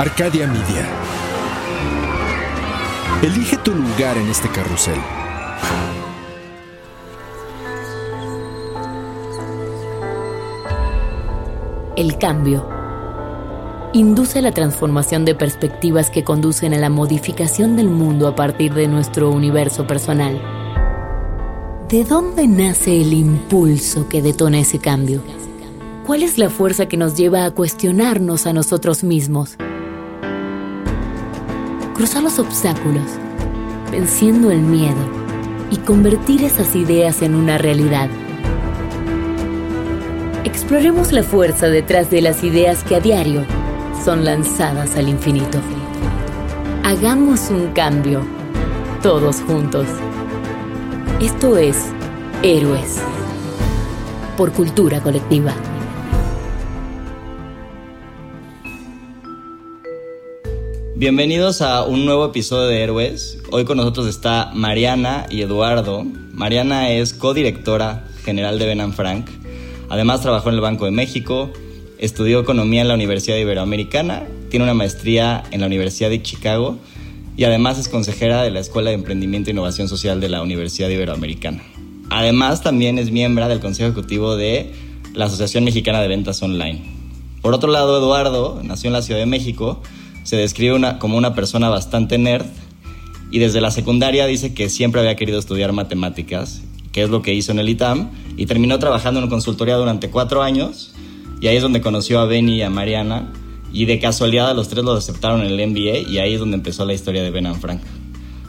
[0.00, 0.88] Arcadia Media.
[3.22, 4.98] Elige tu lugar en este carrusel.
[11.96, 12.66] El cambio
[13.92, 18.88] induce la transformación de perspectivas que conducen a la modificación del mundo a partir de
[18.88, 20.40] nuestro universo personal.
[21.90, 25.20] ¿De dónde nace el impulso que detona ese cambio?
[26.06, 29.58] ¿Cuál es la fuerza que nos lleva a cuestionarnos a nosotros mismos?
[32.00, 33.04] Cruzar los obstáculos,
[33.92, 34.96] venciendo el miedo
[35.70, 38.08] y convertir esas ideas en una realidad.
[40.44, 43.44] Exploremos la fuerza detrás de las ideas que a diario
[44.02, 45.58] son lanzadas al infinito.
[46.84, 48.22] Hagamos un cambio,
[49.02, 49.86] todos juntos.
[51.20, 51.76] Esto es
[52.42, 52.96] Héroes,
[54.38, 55.52] por cultura colectiva.
[61.00, 63.38] Bienvenidos a un nuevo episodio de Héroes.
[63.50, 66.04] Hoy con nosotros está Mariana y Eduardo.
[66.34, 69.30] Mariana es codirectora general de Ben Frank.
[69.88, 71.50] Además trabajó en el Banco de México,
[71.96, 76.76] estudió economía en la Universidad Iberoamericana, tiene una maestría en la Universidad de Chicago
[77.34, 80.90] y además es consejera de la Escuela de Emprendimiento e Innovación Social de la Universidad
[80.90, 81.62] Iberoamericana.
[82.10, 84.70] Además también es miembro del Consejo Ejecutivo de
[85.14, 86.82] la Asociación Mexicana de Ventas Online.
[87.40, 89.80] Por otro lado, Eduardo nació en la Ciudad de México,
[90.22, 92.46] se describe una, como una persona bastante nerd
[93.30, 97.34] y desde la secundaria dice que siempre había querido estudiar matemáticas, que es lo que
[97.34, 100.92] hizo en el ITAM, y terminó trabajando en consultoría durante cuatro años,
[101.40, 103.32] y ahí es donde conoció a Benny y a Mariana,
[103.72, 106.84] y de casualidad los tres los aceptaron en el MBA, y ahí es donde empezó
[106.84, 107.80] la historia de Ben and Frank.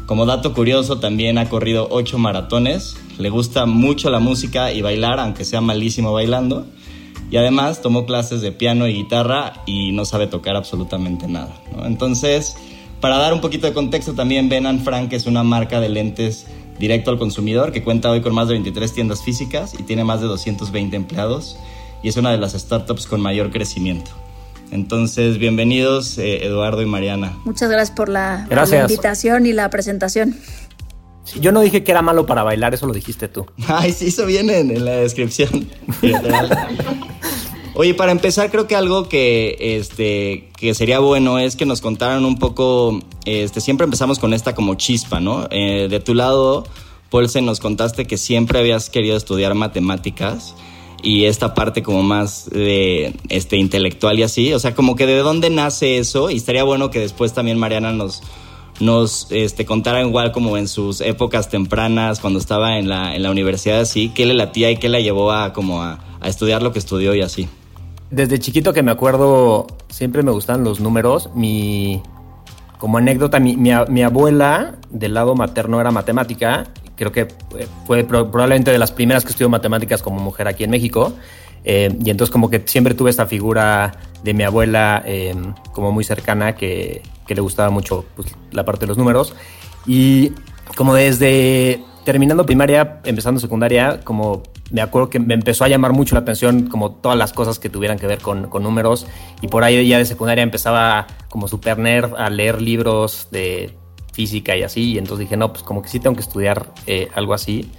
[0.07, 5.19] Como dato curioso, también ha corrido ocho maratones, le gusta mucho la música y bailar,
[5.19, 6.65] aunque sea malísimo bailando,
[7.31, 11.55] y además tomó clases de piano y guitarra y no sabe tocar absolutamente nada.
[11.75, 11.85] ¿no?
[11.85, 12.55] Entonces,
[12.99, 16.45] para dar un poquito de contexto, también Ben Frank es una marca de lentes
[16.77, 20.19] directo al consumidor que cuenta hoy con más de 23 tiendas físicas y tiene más
[20.19, 21.57] de 220 empleados
[22.03, 24.11] y es una de las startups con mayor crecimiento.
[24.71, 27.37] Entonces, bienvenidos eh, Eduardo y Mariana.
[27.45, 28.91] Muchas gracias por la, por la Gracias.
[28.91, 30.35] invitación y la presentación.
[31.39, 33.45] Yo no dije que era malo para bailar, eso lo dijiste tú.
[33.67, 35.69] Ay, sí, eso viene en, en la descripción.
[37.81, 42.25] Oye, para empezar, creo que algo que, este, que sería bueno es que nos contaran
[42.25, 45.47] un poco, este, siempre empezamos con esta como chispa, ¿no?
[45.49, 46.63] Eh, de tu lado,
[47.09, 50.53] Paulsen, nos contaste que siempre habías querido estudiar matemáticas
[51.01, 55.17] y esta parte como más de, este, intelectual y así, o sea, como que de
[55.17, 58.21] dónde nace eso y estaría bueno que después también Mariana nos,
[58.79, 63.31] nos este, contara igual como en sus épocas tempranas, cuando estaba en la, en la
[63.31, 66.77] universidad así, qué le latía y qué la llevó a, como a estudiar lo que
[66.77, 67.49] estudió y así.
[68.11, 71.29] Desde chiquito que me acuerdo, siempre me gustan los números.
[71.33, 72.03] Mi,
[72.77, 76.65] como anécdota, mi, mi abuela del lado materno era matemática.
[76.97, 80.65] Creo que eh, fue pro- probablemente de las primeras que estudió matemáticas como mujer aquí
[80.65, 81.13] en México.
[81.63, 85.33] Eh, y entonces como que siempre tuve esta figura de mi abuela eh,
[85.71, 89.33] como muy cercana que, que le gustaba mucho pues, la parte de los números.
[89.85, 90.33] Y
[90.75, 96.15] como desde terminando primaria, empezando secundaria, como me acuerdo que me empezó a llamar mucho
[96.15, 99.05] la atención como todas las cosas que tuvieran que ver con, con números.
[99.41, 103.75] Y por ahí ya de secundaria empezaba como super nerd a leer libros de
[104.13, 104.93] física y así.
[104.93, 107.71] Y entonces dije, no, pues como que sí tengo que estudiar eh, algo así.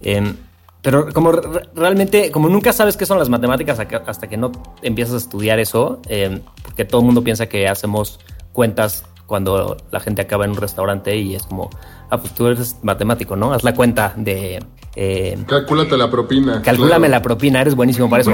[0.00, 0.36] Em,
[0.80, 4.52] pero como re- realmente, como nunca sabes qué son las matemáticas hasta que no
[4.82, 8.20] empiezas a estudiar eso, eh, porque todo el mundo piensa que hacemos
[8.52, 11.68] cuentas cuando la gente acaba en un restaurante y es como,
[12.10, 13.52] ah, pues tú eres matemático, ¿no?
[13.52, 14.62] Haz la cuenta de...
[14.96, 16.62] eh, Calcúlate la propina.
[16.62, 17.20] Calcúlame claro.
[17.20, 18.32] la propina, eres buenísimo para eso.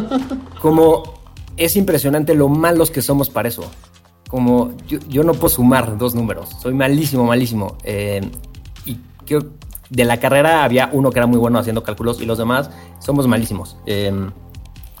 [0.60, 1.02] Como
[1.56, 3.64] es impresionante lo malos que somos para eso.
[4.28, 7.78] Como yo, yo no puedo sumar dos números, soy malísimo, malísimo.
[7.84, 8.28] Eh,
[8.84, 9.40] y creo
[9.88, 13.28] de la carrera había uno que era muy bueno haciendo cálculos y los demás somos
[13.28, 13.76] malísimos.
[13.86, 14.12] Eh,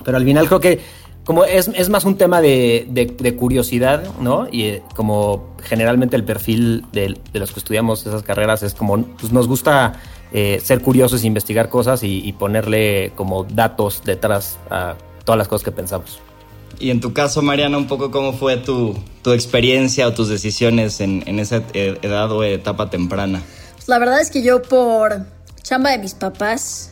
[0.04, 0.80] pero al final creo que
[1.26, 4.46] como es, es más un tema de, de- de curiosidad, ¿no?
[4.50, 9.02] Y eh, como generalmente el perfil de, de los que estudiamos esas carreras es como,
[9.02, 9.94] pues nos gusta
[10.32, 14.94] eh, ser curiosos, investigar cosas y, ponerle como datos detrás a
[15.24, 16.20] todas las cosas que pensamos.
[16.78, 21.00] Y en tu caso, Mariana, un poco cómo fue tu, tu experiencia o tus decisiones
[21.00, 23.42] en, en, esa edad o etapa temprana.
[23.74, 25.26] Pues la verdad es que yo por
[25.62, 26.90] chamba de mis papás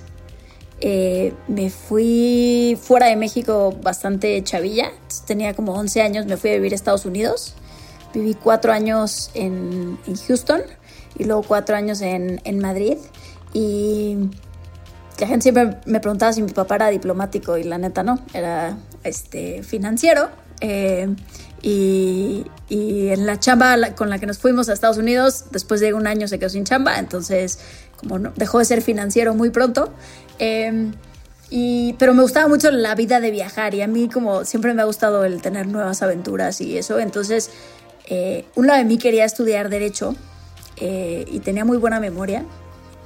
[0.81, 4.91] eh, me fui fuera de México bastante chavilla.
[5.27, 7.55] Tenía como 11 años, me fui a vivir a Estados Unidos.
[8.13, 10.63] Viví cuatro años en, en Houston
[11.19, 12.99] y luego cuatro años en, Madrid.
[13.53, 14.17] Y
[15.19, 18.77] la gente siempre me preguntaba si mi papá era diplomático y la neta no, era
[19.03, 20.31] este, financiero.
[20.61, 21.09] Eh,
[21.67, 26.07] y, en la chamba con la que nos fuimos a Estados Unidos, después de un
[26.07, 27.59] año se quedó sin chamba, entonces
[27.97, 29.93] como no, dejó de ser financiero muy pronto.
[30.39, 30.91] Eh,
[31.51, 34.83] y, pero me gustaba mucho la vida de viajar y a mí como siempre me
[34.83, 36.99] ha gustado el tener nuevas aventuras y eso.
[36.99, 37.51] Entonces,
[38.07, 40.15] eh, uno de mí quería estudiar derecho
[40.77, 42.45] y tenía muy buena memoria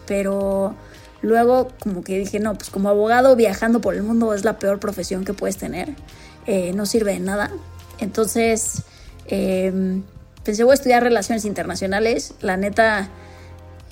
[0.09, 0.75] pero
[1.21, 4.81] luego como que dije, no, pues como abogado viajando por el mundo es la peor
[4.81, 5.95] profesión que puedes tener,
[6.47, 7.53] eh, no sirve de nada.
[7.99, 8.83] Entonces
[9.27, 10.03] em,
[10.45, 13.09] pensé, voy a estudiar relaciones internacionales, la neta,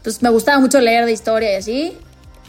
[0.02, 1.98] pues me gustaba mucho leer de historia y así,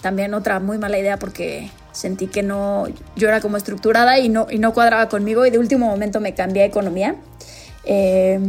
[0.02, 4.48] también otra muy mala idea porque sentí que no, yo era como estructurada y no,
[4.50, 7.16] y no cuadraba conmigo y de último momento me cambié a economía.
[7.84, 8.40] Eh,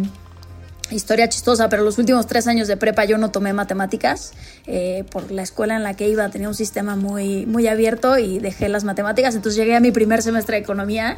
[0.91, 4.33] historia chistosa, pero los últimos tres años de prepa yo no tomé matemáticas.
[4.67, 8.39] Eh, por la escuela en la que iba tenía un sistema muy, muy abierto y
[8.39, 9.35] dejé las matemáticas.
[9.35, 11.17] Entonces llegué a mi primer semestre de economía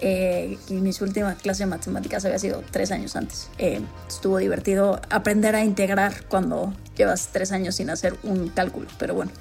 [0.00, 3.48] eh, y mis últimas clases de matemáticas había sido tres años antes.
[3.58, 9.14] Eh, estuvo divertido aprender a integrar cuando llevas tres años sin hacer un cálculo, pero
[9.14, 9.32] bueno.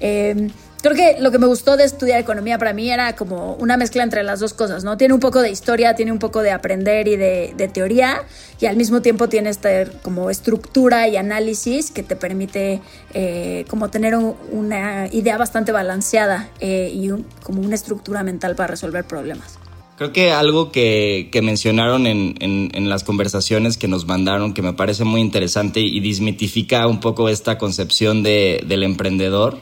[0.00, 0.50] Eh,
[0.82, 4.02] creo que lo que me gustó de estudiar economía para mí era como una mezcla
[4.02, 4.96] entre las dos cosas, ¿no?
[4.96, 8.22] Tiene un poco de historia, tiene un poco de aprender y de, teoría,
[8.60, 12.82] y al mismo tiempo tiene esta como estructura y análisis que te permite
[13.14, 17.10] eh, como tener una idea bastante balanceada eh, y
[17.42, 19.58] como una estructura mental para resolver problemas.
[19.96, 25.20] Creo que algo que, mencionaron en, las conversaciones que nos mandaron, que me parece muy
[25.20, 29.58] interesante y desmitifica un poco esta concepción del emprendedor,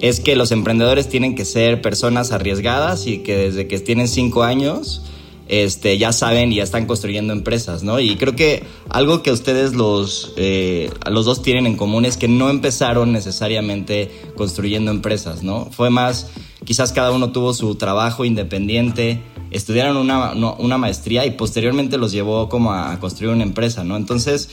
[0.00, 4.42] es que los emprendedores tienen que ser personas arriesgadas y que desde que tienen cinco
[4.42, 5.02] años
[5.48, 8.00] este, ya saben y ya están construyendo empresas, ¿no?
[8.00, 12.28] Y creo que algo que ustedes los, eh, los dos tienen en común es que
[12.28, 15.68] no empezaron necesariamente construyendo empresas, ¿no?
[15.70, 16.28] Fue más,
[16.64, 19.20] quizás cada uno tuvo su trabajo independiente,
[19.54, 23.96] estudiaron una, maestría y posteriormente los llevó como a, construir una empresa, ¿no?
[23.96, 24.50] Entonces,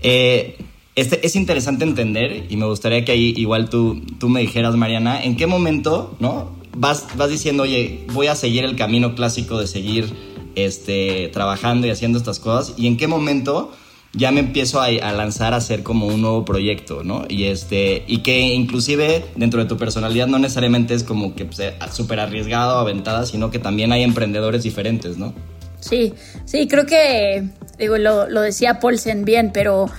[0.00, 0.56] eh,
[0.94, 5.22] este, es interesante entender y me gustaría que ahí igual tú, tú me dijeras, Mariana,
[5.22, 6.52] en qué momento, ¿no?
[6.76, 10.12] Vas, vas diciendo, oye, voy a seguir el camino clásico de seguir
[10.54, 13.72] este, trabajando y haciendo estas cosas y en qué momento
[14.14, 17.24] ya me empiezo a, lanzar a hacer como un nuevo proyecto, ¿no?
[17.28, 21.60] Y, este, y que inclusive dentro de tu personalidad no necesariamente es como que pues,
[21.92, 25.34] súper arriesgado o aventada, sino que también hay emprendedores diferentes, ¿no?
[25.80, 26.14] Sí,
[26.46, 27.44] sí, creo que,
[27.78, 29.90] digo, lo, lo decía Paulsen bien, pero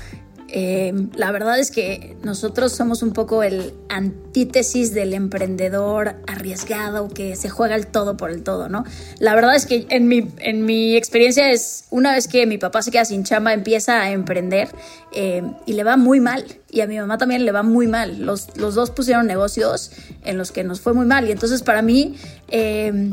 [0.58, 7.36] eh, la verdad es que nosotros somos un poco el antítesis del emprendedor arriesgado que
[7.36, 8.86] se juega el todo por el todo, ¿no?
[9.20, 12.82] La verdad es que en mi, en mi experiencia es una vez que mi papá
[12.84, 14.70] se queda sin chamba, empieza a emprender
[15.12, 16.46] eh, y le va muy mal.
[16.70, 18.22] Y a mi mamá también le va muy mal.
[18.22, 19.92] Los, los, dos pusieron negocios
[20.24, 21.28] en los que nos fue muy mal.
[21.28, 22.16] Y entonces para mí
[22.48, 23.12] eh,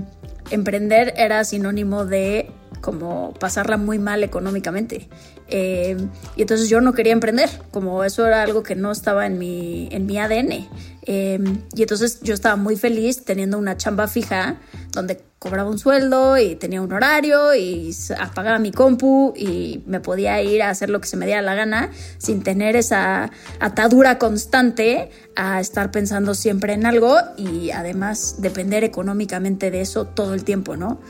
[0.53, 5.08] emprender era sinónimo de como pasarla muy mal económicamente.
[5.55, 5.99] Eh,
[6.35, 9.87] y entonces yo no quería emprender, como eso era algo que no estaba en mi,
[9.93, 10.67] en mi ADN.
[11.05, 11.39] Eh,
[11.75, 14.56] y entonces yo estaba muy feliz teniendo una chamba fija
[14.93, 20.41] donde cobraba un sueldo y tenía un horario y apagaba mi compu y me podía
[20.41, 25.11] ir a hacer lo que se me diera la gana sin tener esa atadura constante
[25.37, 30.77] a estar pensando siempre en algo y además depender económicamente de eso todo el tiempo,
[30.77, 31.01] ¿no?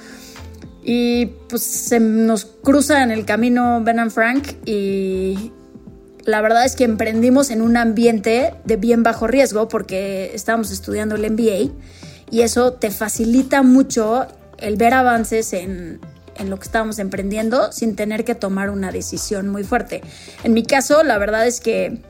[0.83, 5.53] Y pues se nos cruza en el camino Ben and Frank y
[6.25, 11.15] la verdad es que emprendimos en un ambiente de bien bajo riesgo porque estábamos estudiando
[11.15, 11.73] el MBA
[12.31, 14.27] y eso te facilita mucho
[14.59, 16.01] el ver avances en,
[16.37, 20.03] en lo que estábamos emprendiendo sin tener que tomar una decisión muy fuerte.
[20.45, 22.01] En mi caso, la verdad es que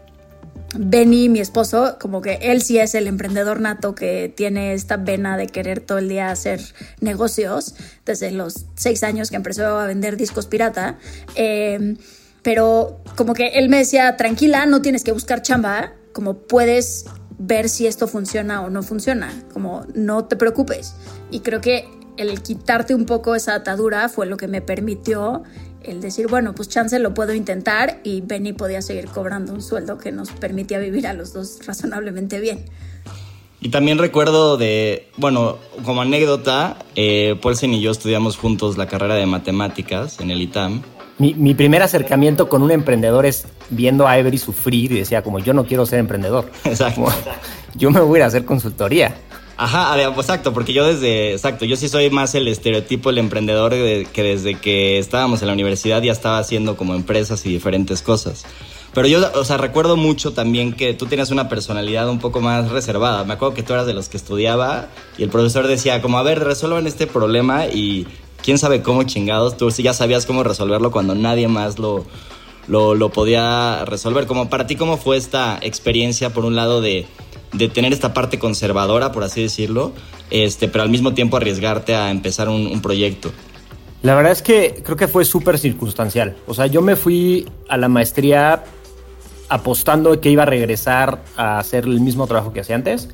[0.74, 5.36] Benny, mi esposo, como que él sí es el emprendedor nato que tiene esta vena
[5.36, 6.60] de querer todo el día hacer
[7.00, 7.74] negocios
[8.06, 10.98] desde los seis años que empezó a vender discos pirata.
[11.34, 11.96] Em,
[12.42, 17.04] pero como que él me decía, tranquila, no tienes que buscar chamba, como puedes
[17.38, 20.94] ver si esto funciona o no funciona, como no te preocupes.
[21.30, 25.42] Y creo que el quitarte un poco esa atadura fue lo que me permitió
[25.84, 29.98] el decir, bueno, pues chance lo puedo intentar y Benny podía seguir cobrando un sueldo
[29.98, 32.64] que nos permitía vivir a los dos razonablemente bien.
[33.60, 39.14] Y también recuerdo de, bueno, como anécdota, eh, Paulsen y yo estudiamos juntos la carrera
[39.14, 40.82] de matemáticas en el ITAM.
[41.18, 45.38] Mi, mi, primer acercamiento con un emprendedor es viendo a Every sufrir y decía como
[45.38, 46.50] yo no quiero ser emprendedor.
[46.64, 47.04] Exacto.
[47.76, 49.14] yo me voy a ir a hacer consultoría.
[49.56, 54.22] Ajá, exacto, porque yo desde, exacto, yo sí soy más el estereotipo del emprendedor que
[54.22, 58.44] desde que estábamos en la universidad ya estaba haciendo como empresas y diferentes cosas.
[58.94, 62.70] Pero yo, o sea, recuerdo mucho también que tú tenías una personalidad un poco más
[62.70, 63.24] reservada.
[63.24, 66.22] Me acuerdo que tú eras de los que estudiaba y el profesor decía como, a
[66.22, 68.06] ver, resuelvan este problema y
[68.42, 72.04] quién sabe cómo chingados, tú ya sabías cómo resolverlo cuando nadie más lo,
[72.66, 74.26] lo, lo podía resolver.
[74.26, 77.06] Como para ti, ¿cómo fue esta experiencia, por un lado, de,
[77.52, 79.92] de tener esta parte conservadora, por así decirlo,
[80.30, 83.30] este, pero al mismo tiempo arriesgarte a empezar un, un proyecto?
[84.02, 86.36] La verdad es que creo que fue súper circunstancial.
[86.46, 88.64] O sea, yo me fui a la maestría
[89.48, 93.10] apostando que iba a regresar a hacer el mismo trabajo que hacía antes,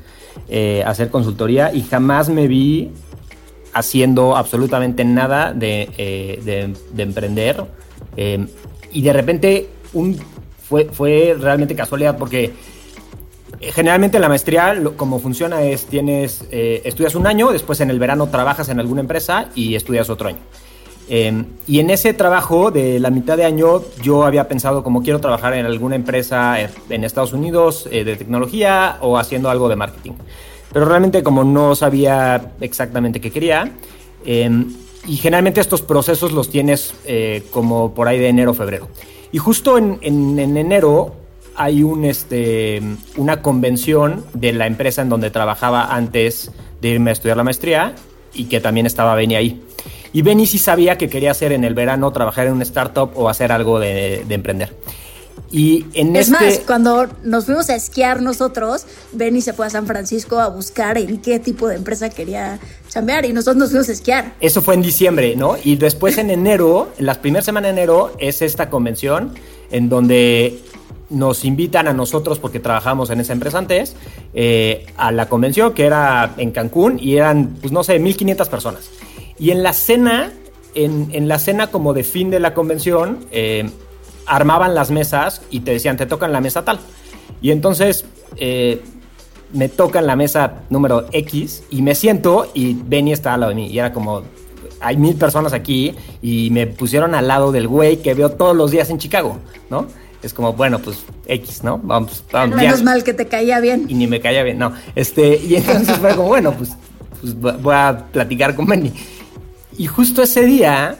[0.47, 2.91] eh, hacer consultoría, y jamás me vi
[3.73, 7.65] haciendo absolutamente nada de, eh, emprender.
[8.15, 8.47] Eh,
[8.91, 10.17] y de repente un,
[10.63, 12.53] fue, fue realmente casualidad porque
[13.61, 18.27] generalmente en la maestría como funciona es tienes estudias un año después en el verano
[18.27, 20.39] trabajas en alguna empresa y estudias otro año
[21.11, 25.19] Em, y en ese trabajo de la mitad de año yo había pensado como quiero
[25.19, 30.11] trabajar en alguna empresa en Estados Unidos eh, de tecnología o haciendo algo de marketing.
[30.71, 33.71] Pero realmente como no sabía exactamente qué quería,
[34.23, 34.71] em,
[35.07, 38.87] y generalmente estos procesos los tienes eh, como por ahí de enero o febrero.
[39.31, 39.97] Y justo en,
[40.37, 41.15] enero
[41.59, 42.81] hay un, este,
[43.17, 46.51] una convención de la empresa en donde trabajaba antes
[46.81, 47.95] de irme a estudiar la maestría
[48.33, 49.61] y que también estaba Beni ahí.
[50.13, 53.27] Y Benny sí sabía que quería hacer en el verano trabajar en una startup o
[53.27, 54.73] hacer algo de, emprender.
[55.51, 56.45] Y en es este...
[56.45, 60.97] más, cuando nos fuimos a esquiar nosotros, Benny se fue a San Francisco a buscar
[60.97, 64.33] en qué tipo de empresa quería chambear y nosotros nos fuimos a esquiar.
[64.39, 65.57] Eso fue en diciembre, ¿no?
[65.61, 69.33] Y después en enero, en las primeras semanas de enero, es esta convención
[69.71, 70.61] en donde
[71.09, 73.95] nos invitan a nosotros, porque trabajamos en esa empresa antes,
[74.33, 78.89] eh, a la convención que era en Cancún y eran, pues no sé, 1500 personas.
[79.37, 80.31] Y en la cena,
[80.75, 83.69] en, la cena como de fin de la convención, eh,
[84.25, 86.79] armaban las mesas y te decían, te tocan la mesa tal.
[87.41, 88.05] Y entonces
[88.37, 88.81] eh,
[89.53, 93.55] me tocan la mesa número X y me siento y Benny está al lado de
[93.55, 93.67] mí.
[93.67, 94.23] Y era como,
[94.79, 98.71] hay mil personas aquí y me pusieron al lado del güey que veo todos los
[98.71, 99.37] días en Chicago,
[99.69, 99.87] ¿no?
[100.21, 101.79] Es como, bueno, pues X, ¿no?
[101.81, 102.57] Vamos, vamos.
[102.57, 103.85] Menos mal que te caía bien.
[103.87, 104.73] Y ni me caía bien, no.
[104.95, 106.71] Este, y entonces fue como, bueno, pues,
[107.21, 108.91] pues voy a platicar con Benny.
[109.77, 110.97] Y justo ese día,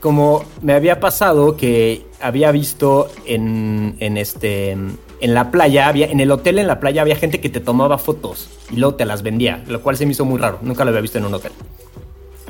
[0.00, 6.30] como me había pasado que había visto en, este en la playa, había, en el
[6.30, 9.62] hotel en la playa había gente que te tomaba fotos y luego te las vendía,
[9.66, 11.52] lo cual se me hizo muy raro, nunca lo había visto en un hotel.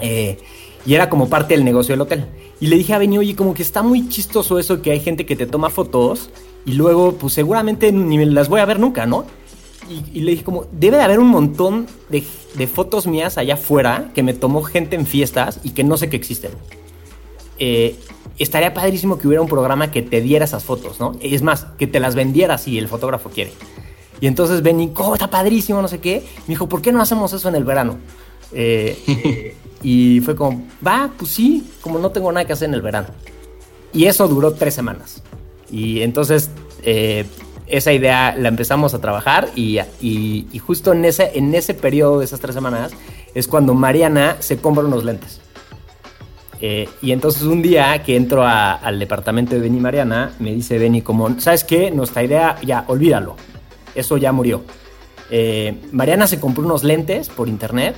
[0.00, 0.38] Eh,
[0.86, 2.26] y era como parte del negocio del hotel.
[2.60, 5.26] Y le dije a Benny, oye, como que está muy chistoso eso que hay gente
[5.26, 6.30] que te toma fotos
[6.66, 9.26] y luego, pues seguramente ni las voy a ver nunca, ¿no?
[9.88, 12.22] y, le dije como, debe de haber un montón de,
[12.66, 16.16] fotos mías allá afuera que me tomó gente en fiestas y que no sé que
[16.16, 16.52] existen.
[17.58, 17.96] Eh,
[18.38, 21.16] estaría padrísimo que hubiera un programa que te diera esas fotos, ¿no?
[21.20, 23.52] Es más, que te las vendiera si el fotógrafo quiere.
[24.20, 26.24] Y entonces Benny, oh, está padrísimo, no sé qué.
[26.46, 27.98] Me dijo, ¿por qué no hacemos eso en el verano?
[28.52, 32.80] Eh, y fue como, va, pues sí, como no tengo nada que hacer en el
[32.80, 33.08] verano.
[33.92, 35.22] Y eso duró tres semanas.
[35.70, 36.48] Y entonces
[36.82, 37.26] eh,
[37.66, 39.78] esa idea la empezamos a trabajar y,
[40.66, 42.92] justo en ese, en ese periodo de esas tres semanas
[43.34, 45.42] es cuando Mariana se compra unos lentes.
[46.62, 51.02] Eh, y entonces un día que entro al departamento de Benny Mariana, me dice Benny
[51.02, 51.90] como, ¿sabes qué?
[51.90, 53.36] Nuestra idea, ya, olvídalo.
[53.94, 54.62] Eso ya murió.
[55.30, 57.96] Eh, Mariana se compró unos lentes por internet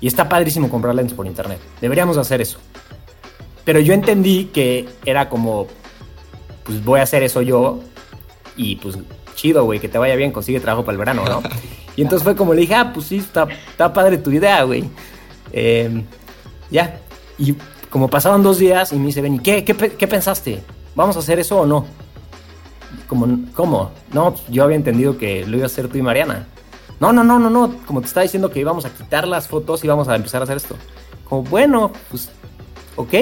[0.00, 1.58] y está padrísimo comprar lentes por internet.
[1.80, 2.58] Deberíamos hacer eso.
[3.64, 5.66] Pero yo entendí que era como,
[6.64, 7.80] pues voy a hacer eso yo
[8.56, 8.96] y pues
[9.34, 11.42] chido, güey, que te vaya bien, consigue trabajo para el verano, ¿no?
[11.96, 14.84] Y entonces fue como le dije, ah, pues sí, está, está padre tu idea, güey.
[15.50, 16.04] Em,
[16.70, 17.00] ya.
[17.36, 17.56] Y
[17.90, 20.62] como pasaban dos días y me dice, Benny, ¿qué, qué, qué pensaste?
[20.94, 21.86] ¿Vamos a hacer eso o no?
[23.08, 23.90] Como, ¿Cómo?
[24.12, 26.46] No, pues, yo había entendido que lo iba a hacer tú y Mariana.
[27.00, 27.74] No, no, no, no, no.
[27.86, 30.44] Como te estaba diciendo que íbamos a quitar las fotos y vamos a empezar a
[30.44, 30.76] hacer esto.
[31.28, 32.30] Como, bueno, pues,
[32.96, 33.14] ok.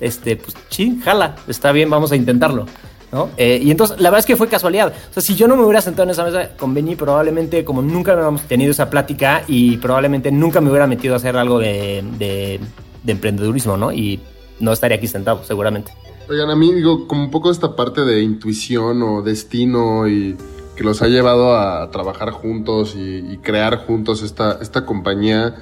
[0.00, 1.36] Este, pues, sí, jala.
[1.46, 2.66] Está bien, vamos a intentarlo.
[3.12, 3.30] ¿no?
[3.36, 4.92] Eh, y entonces, la verdad es que fue casualidad.
[5.10, 7.82] O sea, si yo no me hubiera sentado en esa mesa con Benny, probablemente, como
[7.82, 12.04] nunca habíamos tenido esa plática y probablemente nunca me hubiera metido a hacer algo de,
[12.18, 12.60] de,
[13.06, 13.92] emprendedurismo, ¿no?
[13.92, 14.20] Y
[14.60, 15.92] no estaría aquí sentado, seguramente.
[16.28, 20.36] Oigan, a mí digo, como un poco esta parte de intuición o destino y
[20.78, 25.56] que los ha llevado a trabajar juntos y, crear juntos esta, esta compañía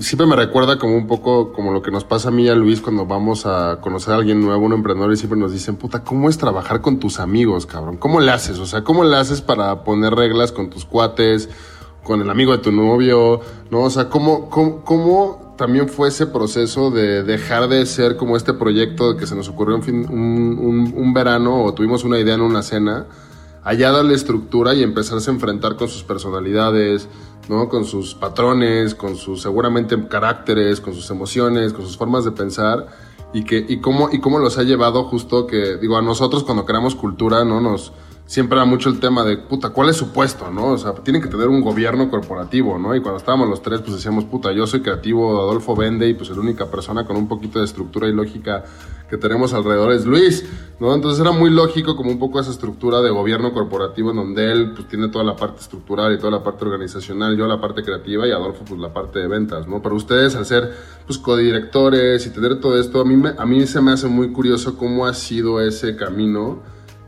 [0.00, 2.54] siempre me recuerda como un poco como lo que nos pasa a mí y a
[2.54, 6.04] Luis cuando vamos a conocer a alguien nuevo, un emprendedor, y siempre nos dicen, puta,
[6.04, 7.96] ¿cómo es trabajar con tus amigos, cabrón?
[7.96, 8.58] ¿Cómo le haces?
[8.58, 11.48] O sea, ¿cómo le haces para poner reglas con tus cuates,
[12.04, 13.40] con el amigo de tu novio?
[13.70, 13.80] ¿No?
[13.80, 19.16] O sea, ¿cómo, cómo, también fue ese proceso de dejar de ser como este proyecto
[19.16, 23.06] que se nos ocurrió un, un, un verano o tuvimos una idea en una cena?
[23.64, 27.08] Allá darle estructura y empezarse a enfrentar con sus personalidades,
[27.48, 27.68] ¿no?
[27.68, 32.86] Con sus patrones, con sus seguramente caracteres, con sus emociones, con sus formas de pensar
[33.32, 36.64] y que y cómo y cómo los ha llevado justo que digo a nosotros cuando
[36.64, 37.60] creamos cultura, ¿no?
[37.60, 37.92] Nos
[38.26, 40.68] siempre era mucho el tema de, puta, ¿cuál es su puesto, no?
[40.68, 42.94] O sea, tienen que tener un gobierno corporativo, ¿no?
[42.94, 46.30] Y cuando estábamos los tres, pues decíamos, puta, yo soy creativo, Adolfo vende y pues
[46.30, 48.64] la única persona con un poquito de estructura y lógica
[49.10, 50.46] que tenemos alrededor es Luis,
[50.80, 50.94] ¿no?
[50.94, 54.72] Entonces era muy lógico como un poco esa estructura de gobierno corporativo en donde él
[54.74, 58.26] pues tiene toda la parte estructural y toda la parte organizacional, yo la parte creativa
[58.26, 59.82] y Adolfo pues la parte de ventas, ¿no?
[59.82, 60.72] Pero ustedes al ser
[61.06, 64.32] pues codirectores y tener todo esto, a mí, me, a mí se me hace muy
[64.32, 66.60] curioso cómo ha sido ese camino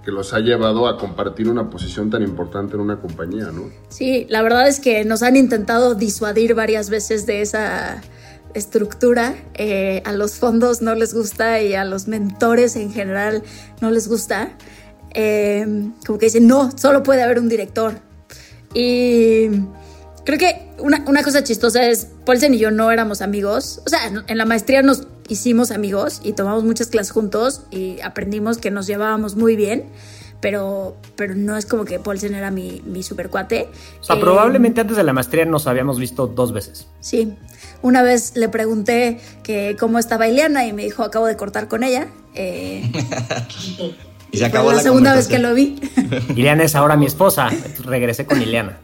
[0.05, 3.71] que los ha llevado a compartir una posición tan importante en una compañía, ¿no?
[3.89, 8.03] Sí, la verdad es que nos han intentado disuadir varias veces de esa
[8.53, 9.35] estructura.
[9.55, 13.43] Eh, a los fondos no les gusta y a los mentores en general
[13.81, 14.51] no les gusta.
[15.15, 17.95] Eh, como que dicen, no, solo puede haber un director.
[18.75, 19.49] Y
[20.25, 23.81] creo que una, una cosa chistosa es, Paulsen y yo no éramos amigos.
[23.87, 28.59] O sea, en la maestría nos hicimos amigos y tomamos muchas clases juntos y aprendimos
[28.59, 29.85] que nos llevábamos muy bien.
[30.40, 33.66] Pero, pero no es como que Paulsen era mi, mi super cuate.
[34.00, 36.87] O sea, probablemente antes de la maestría nos habíamos visto dos veces.
[37.00, 37.35] Sí.
[37.81, 41.83] Una vez le pregunté que cómo estaba Ileana y me dijo, acabo de cortar con
[41.83, 42.09] ella.
[42.35, 42.83] Eh,
[44.33, 45.81] y se acabó la, segunda vez que lo vi.
[46.37, 47.49] Ileana es ahora mi esposa.
[47.83, 48.78] Regresé con Ileana.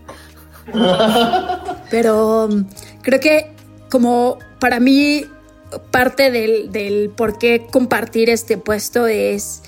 [1.90, 2.64] Pero um,
[3.02, 3.52] creo que
[3.90, 5.26] como para mí
[5.90, 9.62] parte del, por qué compartir este puesto es,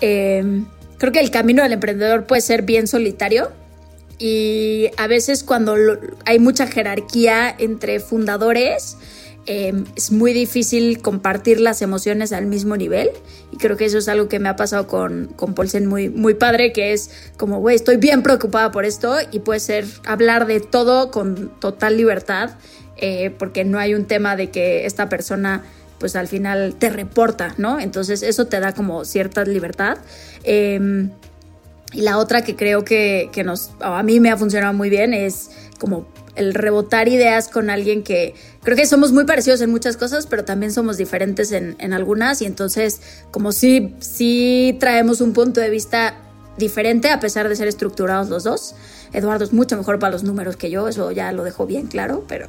[0.00, 0.66] em,
[0.98, 3.50] creo que el camino del emprendedor puede ser bien solitario.
[4.18, 5.76] Y a veces cuando
[6.24, 8.96] hay mucha jerarquía entre fundadores,
[9.46, 13.10] em, es muy difícil compartir las emociones al mismo nivel
[13.52, 16.34] y creo que eso es algo que me ha pasado con, con Paulsen muy, muy
[16.34, 20.60] padre, que es como, güey, estoy bien preocupada por esto y puede ser hablar de
[20.60, 22.50] todo con total libertad
[22.96, 25.62] eh, porque no hay un tema de que esta persona
[25.98, 27.80] pues al final te reporta, ¿no?
[27.80, 29.98] Entonces eso te da como cierta libertad.
[30.42, 31.10] Em,
[31.92, 35.50] y la otra que creo que, nos, a mí me ha funcionado muy bien es
[35.78, 36.06] como
[36.36, 40.44] el rebotar ideas con alguien que creo que somos muy parecidos en muchas cosas, pero
[40.44, 45.70] también somos diferentes en, en algunas y entonces como si, si traemos un punto de
[45.70, 46.14] vista
[46.56, 48.74] diferente a pesar de ser estructurados los dos.
[49.12, 52.24] Eduardo es mucho mejor para los números que yo, eso ya lo dejo bien claro,
[52.28, 52.46] pero...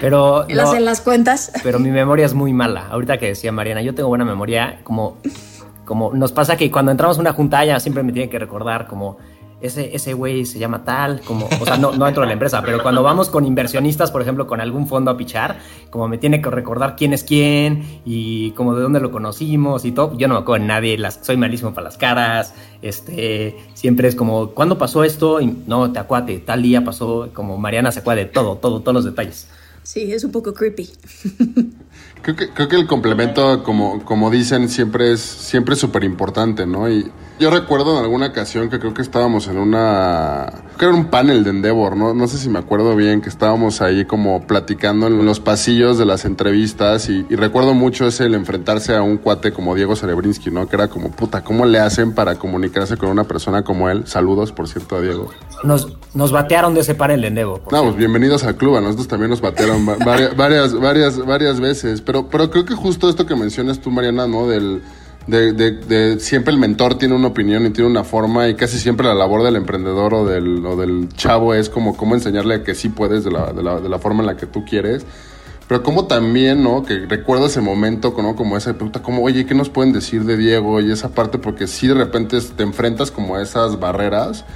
[0.00, 1.52] Pero las en las cuentas.
[1.62, 2.86] Pero mi memoria es muy mala.
[2.88, 5.18] Ahorita que decía Mariana, yo tengo buena memoria, como,
[5.84, 8.86] como nos pasa que cuando entramos a una junta ya siempre me tiene que recordar
[8.86, 9.18] como
[9.60, 12.62] ese, ese güey se llama tal, como, o sea, no, no dentro de la empresa,
[12.62, 15.58] pero cuando vamos con inversionistas, por ejemplo, con algún fondo a pichar,
[15.90, 19.92] como me tiene que recordar quién es quién y como de dónde lo conocimos y
[19.92, 24.08] todo, yo no me acuerdo de nadie, las, soy malísimo para las caras, este, siempre
[24.08, 25.40] es como, ¿cuándo pasó esto?
[25.40, 28.94] Y no, te acuate, tal día pasó, como Mariana se acuerda de todo, todo, todos
[28.94, 29.48] los detalles.
[29.82, 30.88] Sí, es un poco creepy.
[32.20, 36.90] Creo que, creo que el complemento, como, como dicen, siempre es siempre súper importante, ¿no?
[36.90, 40.46] Y yo recuerdo en alguna ocasión que creo que estábamos en una...
[40.76, 42.14] Creo que era un panel de Endeavor, ¿no?
[42.14, 46.04] No sé si me acuerdo bien, que estábamos ahí como platicando en los pasillos de
[46.04, 50.68] las entrevistas y, recuerdo mucho ese el enfrentarse a un cuate como Diego Cerebrinsky, ¿no?
[50.68, 54.06] Que era como, puta, ¿cómo le hacen para comunicarse con una persona como él?
[54.06, 55.30] Saludos, por cierto, a Diego.
[55.62, 57.62] Nos, nos batearon de ese panel de Endeavor.
[57.70, 62.00] No, pues bienvenidos al club, a nosotros también nos batearon varias, varias, varias, varias veces,
[62.00, 64.48] pero, pero creo que justo esto que mencionas tú, Mariana, ¿no?
[64.48, 64.82] Del
[65.28, 69.14] de, siempre el mentor tiene una opinión y tiene una forma y casi siempre la
[69.14, 73.24] labor del emprendedor o del, o del chavo es como cómo enseñarle que sí puedes
[73.24, 75.04] de la, de la, de la forma en la que tú quieres.
[75.68, 76.82] Pero como también, ¿no?
[76.82, 78.34] Que recuerdo ese momento, ¿no?
[78.34, 80.80] Como esa pregunta, como, oye, ¿qué nos pueden decir de Diego?
[80.80, 84.46] Y esa parte, porque si de repente te enfrentas como a esas barreras,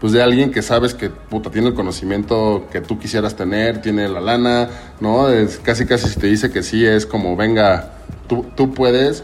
[0.00, 4.08] pues de alguien que sabes que, puta, tiene el conocimiento que tú quisieras tener, tiene
[4.08, 4.68] la lana,
[5.00, 5.28] ¿no?
[5.28, 7.92] Es, casi casi si te dice que sí, es como, venga,
[8.26, 9.22] tú, tú puedes.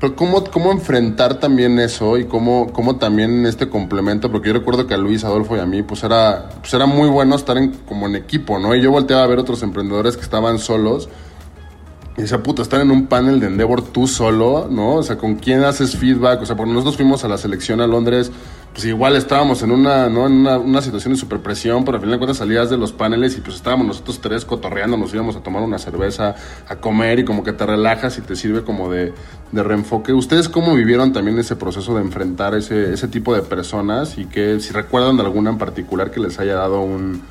[0.00, 4.86] Pero ¿cómo, cómo enfrentar también eso y cómo, cómo también este complemento, porque yo recuerdo
[4.86, 7.72] que a Luis, Adolfo y a mí, pues era, pues era muy bueno estar en,
[7.88, 8.76] como en equipo, ¿no?
[8.76, 11.08] Y yo volteaba a ver otros emprendedores que estaban solos
[12.16, 14.96] Y decía, puta, estar en un panel de Endeavor tú solo, ¿no?
[14.96, 16.42] O sea, ¿con quién haces feedback?
[16.42, 18.30] O sea, porque nosotros fuimos a la selección a Londres,
[18.72, 20.26] pues igual estábamos en una, ¿no?
[20.26, 23.36] En una, una situación de superpresión, pero al final de cuentas salías de los paneles
[23.36, 26.36] y pues estábamos nosotros tres cotorreando, nos íbamos a tomar una cerveza,
[26.68, 29.12] a comer y como que te relajas y te sirve como de,
[29.52, 30.12] de reenfoque.
[30.12, 34.60] ¿Ustedes cómo vivieron también ese proceso de enfrentar ese, ese tipo de personas y que
[34.60, 37.22] si recuerdan de alguna en particular que les haya dado un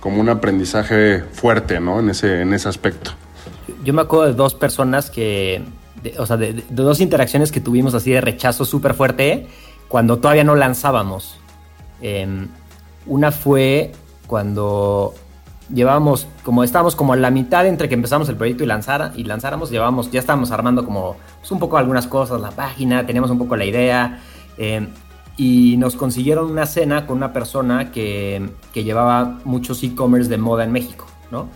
[0.00, 2.00] como un aprendizaje fuerte, ¿no?
[2.00, 3.12] En ese, en ese aspecto.
[3.84, 5.62] Yo me acuerdo de dos personas que,
[6.18, 9.48] o sea, de, dos interacciones que tuvimos así de rechazo súper fuerte
[9.88, 11.38] cuando todavía no lanzábamos.
[12.00, 12.48] Em,
[13.06, 13.92] una fue
[14.26, 15.14] cuando
[15.72, 19.24] llevábamos, como estábamos como a la mitad entre que empezamos el proyecto y, lanzar, y
[19.24, 23.38] lanzáramos, llevábamos, ya estábamos armando como pues, un poco algunas cosas, la página, teníamos un
[23.38, 24.20] poco la idea.
[24.56, 24.88] Em,
[25.36, 30.64] y nos consiguieron una cena con una persona que, que llevaba muchos e-commerce de moda
[30.64, 31.48] en México, ¿no?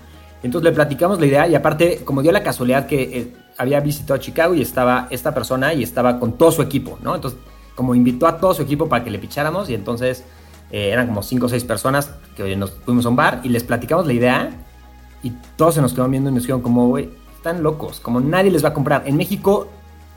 [0.43, 4.19] Entonces le platicamos la idea y aparte, como dio la casualidad que eh, había visitado
[4.19, 7.15] Chicago y estaba esta persona y estaba con todo su equipo, ¿no?
[7.15, 7.41] Entonces,
[7.75, 10.25] como invitó a todo su equipo para que le picháramos y entonces
[10.71, 13.65] eh, eran como cinco o seis personas que nos fuimos a un bar y les
[13.65, 14.51] platicamos la idea
[15.23, 18.51] y todos se nos quedaron viendo y nos dijeron como, güey, están locos, como nadie
[18.51, 19.03] les va a comprar.
[19.07, 19.69] En México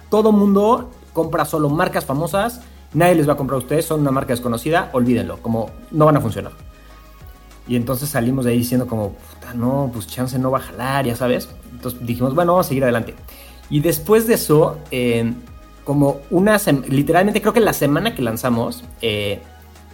[0.10, 2.62] todo mundo compra solo marcas famosas
[2.96, 6.16] Nadie les va a comprar a ustedes, son una marca desconocida, olvídenlo, como no van
[6.16, 6.54] a funcionar.
[7.68, 11.06] Y entonces salimos de ahí diciendo como, puta, no, pues chance no va a jalar,
[11.06, 11.50] ya sabes.
[11.74, 13.14] Entonces dijimos, bueno, vamos a seguir adelante.
[13.70, 15.34] Y después de eso, eh,
[15.86, 19.40] como una, literalmente creo que la semana que lanzamos, eh,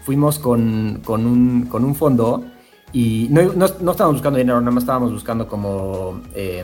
[0.03, 2.43] fuimos con, con, un, con, un, fondo
[2.91, 6.63] y no, no, estábamos buscando dinero, nada más estábamos buscando como, eh,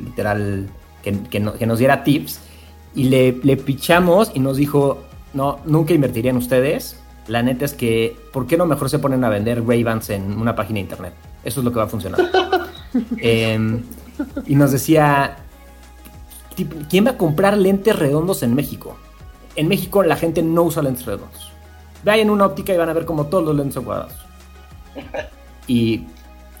[0.00, 0.68] literal,
[1.02, 2.40] que, que, que, nos diera tips.
[2.94, 4.98] Y le, le pichamos y nos dijo,
[5.32, 6.98] no, nunca invertiría en ustedes.
[7.28, 10.54] La neta es que, ¿por qué no mejor se ponen a vender Ray-Bans en una
[10.54, 11.14] página de internet?
[11.44, 12.20] Eso es lo que va a funcionar.
[13.18, 13.82] Em,
[14.46, 15.36] y nos decía,
[16.88, 18.96] ¿quién va a comprar lentes redondos en México?
[19.54, 21.52] En México la gente no usa lentes redondos.
[22.04, 24.14] Vayan una óptica y van a ver como todos los lentes son cuadrados.
[25.68, 26.04] Y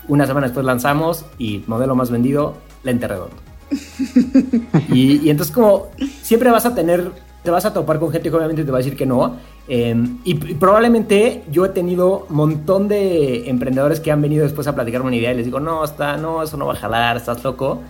[0.08, 3.36] una semana después lanzamos y modelo más vendido, lente redondo.
[4.92, 5.88] Y, y entonces como
[6.22, 7.12] siempre vas a tener
[7.46, 9.36] te vas a topar con gente que obviamente te va a decir que no.
[9.68, 14.74] Em, y, probablemente yo he tenido un montón de emprendedores que han venido después a
[14.74, 17.44] platicarme una idea y les digo, no, está, no, eso no va a jalar, estás
[17.44, 17.82] loco.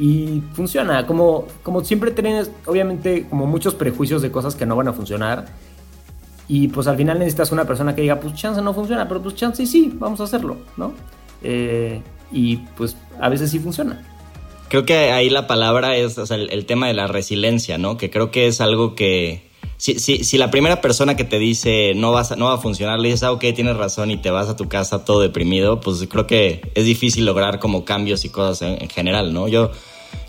[0.00, 4.88] Y funciona, como, como siempre tienes, obviamente, como muchos prejuicios de cosas que no van
[4.88, 5.44] a funcionar.
[6.48, 9.34] Y pues al final necesitas una persona que diga, pues chance no funciona, pero pues
[9.34, 10.94] chance sí, vamos a hacerlo, ¿no?
[11.42, 12.00] Eh,
[12.32, 14.02] y pues a veces sí funciona.
[14.70, 17.98] Creo que ahí la palabra es el, tema de la resiliencia, ¿no?
[17.98, 19.50] Que creo que es algo que...
[19.76, 23.00] Si, si, si la primera persona que te dice no, vas no va a funcionar,
[23.00, 26.06] le dices, ah, ok, tienes razón y te vas a tu casa todo deprimido, pues
[26.08, 29.48] creo que es difícil lograr como cambios y cosas en, general, ¿no?
[29.48, 29.72] Yo,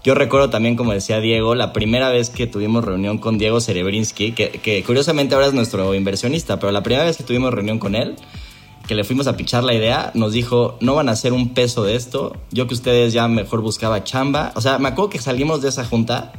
[0.04, 4.32] yo recuerdo también, como decía Diego, la primera vez que tuvimos reunión con Diego Cerebrinsky,
[4.32, 8.16] que, curiosamente ahora es nuestro inversionista, pero la primera vez que tuvimos reunión con él,
[8.88, 11.84] que le fuimos a pichar la idea, nos dijo, no van a hacer un peso
[11.84, 14.52] de esto, yo que ustedes ya mejor buscaba chamba.
[14.56, 16.34] O sea, me acuerdo que salimos de esa junta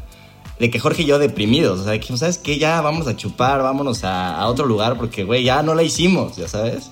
[0.58, 2.58] de que Jorge y yo deprimidos, o sea, que ¿sabes qué?
[2.58, 6.48] Ya vamos a chupar, vámonos a, otro lugar porque, güey, ya no la hicimos, ya
[6.48, 6.90] sabes.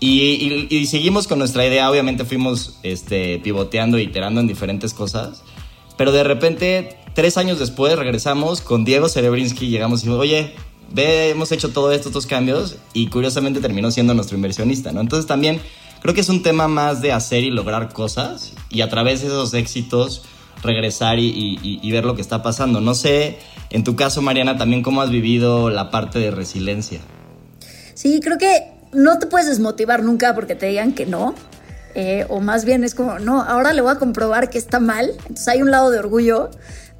[0.00, 5.42] Y, seguimos con nuestra idea, obviamente fuimos este, pivoteando, iterando en diferentes cosas,
[5.96, 10.54] pero de repente, tres años después, regresamos con Diego Cerebrinsky y llegamos y dijimos, oye,
[10.92, 15.00] ve, hemos hecho todo esto, estos cambios y curiosamente terminó siendo nuestro inversionista, ¿no?
[15.00, 15.60] Entonces también
[16.02, 19.28] creo que es un tema más de hacer y lograr cosas y a través de
[19.28, 20.22] esos éxitos
[20.62, 22.80] regresar y, ver lo que está pasando.
[22.80, 23.38] No sé,
[23.70, 27.00] en tu caso, Mariana, también cómo has vivido la parte de resiliencia.
[27.94, 31.34] Sí, creo que no te puedes desmotivar nunca porque te digan que no.
[31.94, 35.10] Eh, o más bien es como, no, ahora le voy a comprobar que está mal.
[35.20, 36.50] Entonces hay un lado de orgullo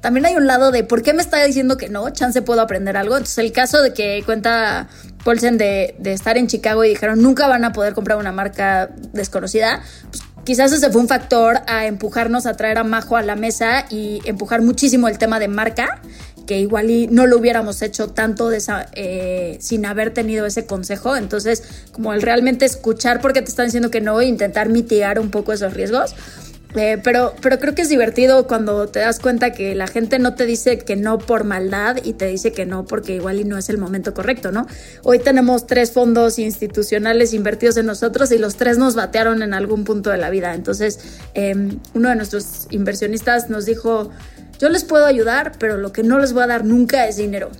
[0.05, 2.95] también hay un lado de por qué me está diciendo que no, chance puedo aprender
[2.95, 3.15] algo.
[3.15, 4.87] Entonces, el caso de que cuenta
[5.23, 9.81] Paulsen de, estar en Chicago y dijeron nunca van a poder comprar una marca desconocida,
[10.11, 13.87] pues quizás ese fue un factor a empujarnos a traer a Majo a la mesa
[13.89, 15.99] y empujar muchísimo el tema de marca,
[16.45, 21.15] que igual y no lo hubiéramos hecho tanto eh, sin haber tenido ese consejo.
[21.15, 25.19] Entonces, como el realmente escuchar por qué te están diciendo que no e intentar mitigar
[25.19, 26.15] un poco esos riesgos.
[26.75, 30.35] Eh, pero, pero creo que es divertido cuando te das cuenta que la gente no
[30.35, 33.57] te dice que no por maldad y te dice que no porque igual y no
[33.57, 34.67] es el momento correcto, ¿no?
[35.03, 39.85] Hoy tenemos tres fondos institucionales invertidos en nosotros y los tres nos batearon en algún
[39.85, 40.53] punto de la vida.
[40.53, 40.99] Entonces,
[41.33, 44.11] em, uno de nuestros inversionistas nos dijo,
[44.59, 47.51] yo les puedo ayudar, pero lo que no les voy a dar nunca es dinero.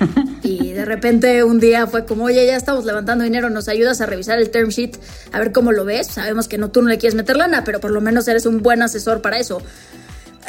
[0.42, 4.06] Y de repente un día fue como, oye, ya estamos levantando dinero, nos ayudas a
[4.06, 4.98] revisar el term sheet,
[5.32, 6.08] a ver cómo lo ves.
[6.08, 8.62] Sabemos que no tú no le quieres meter lana, pero por lo menos eres un
[8.62, 9.62] buen asesor para eso.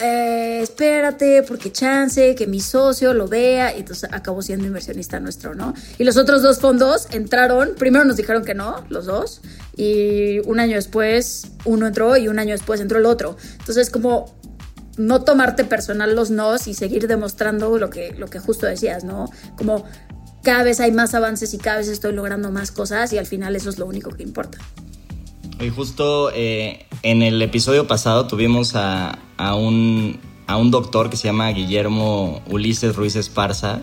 [0.02, 5.56] eh, espérate, porque chance, que mi socio lo vea, y entonces acabó siendo inversionista nuestro,
[5.56, 5.74] ¿no?
[5.98, 9.42] Y los otros dos fondos entraron, primero nos dijeron que no, los dos,
[9.78, 13.38] y un año después uno entró y un año después entró el otro.
[13.60, 14.36] Entonces, como
[14.98, 19.30] no tomarte personal los nos y seguir demostrando lo que, lo que justo decías, ¿no?
[19.58, 19.86] Como
[20.44, 23.56] cada vez hay más avances y cada vez estoy logrando más cosas y al final
[23.56, 24.60] eso es lo único que importa.
[25.60, 29.18] Y justo eh, en el episodio pasado tuvimos a,
[29.56, 33.82] un, a un doctor que se llama Guillermo Ulises Ruiz Esparza,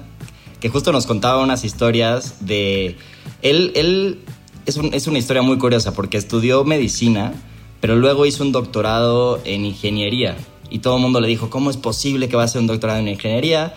[0.61, 2.97] que justo nos contaba unas historias de...
[3.41, 4.21] Él, él
[4.67, 7.33] es, es una historia muy curiosa porque estudió medicina,
[7.81, 10.37] pero luego hizo un doctorado en ingeniería.
[10.73, 12.99] Y todo el mundo le dijo, ¿cómo es posible que va a hacer un doctorado
[12.99, 13.75] en ingeniería?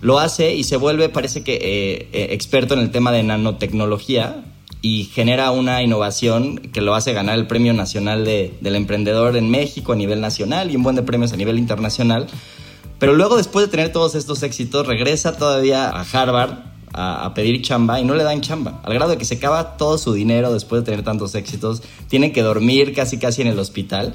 [0.00, 4.44] Lo hace y se vuelve, parece que, eh, eh, experto en el tema de nanotecnología,
[4.82, 9.50] y genera una innovación que lo hace ganar el Premio Nacional de, del Emprendedor en
[9.50, 12.26] México a nivel nacional y un buen de premios a nivel internacional.
[12.98, 18.00] Pero luego, después de tener todos estos éxitos, regresa todavía a Harvard a, pedir chamba
[18.00, 18.80] y no le dan chamba.
[18.84, 22.32] Al grado de que se acaba todo su dinero después de tener tantos éxitos, tiene
[22.32, 24.14] que dormir casi casi en el hospital.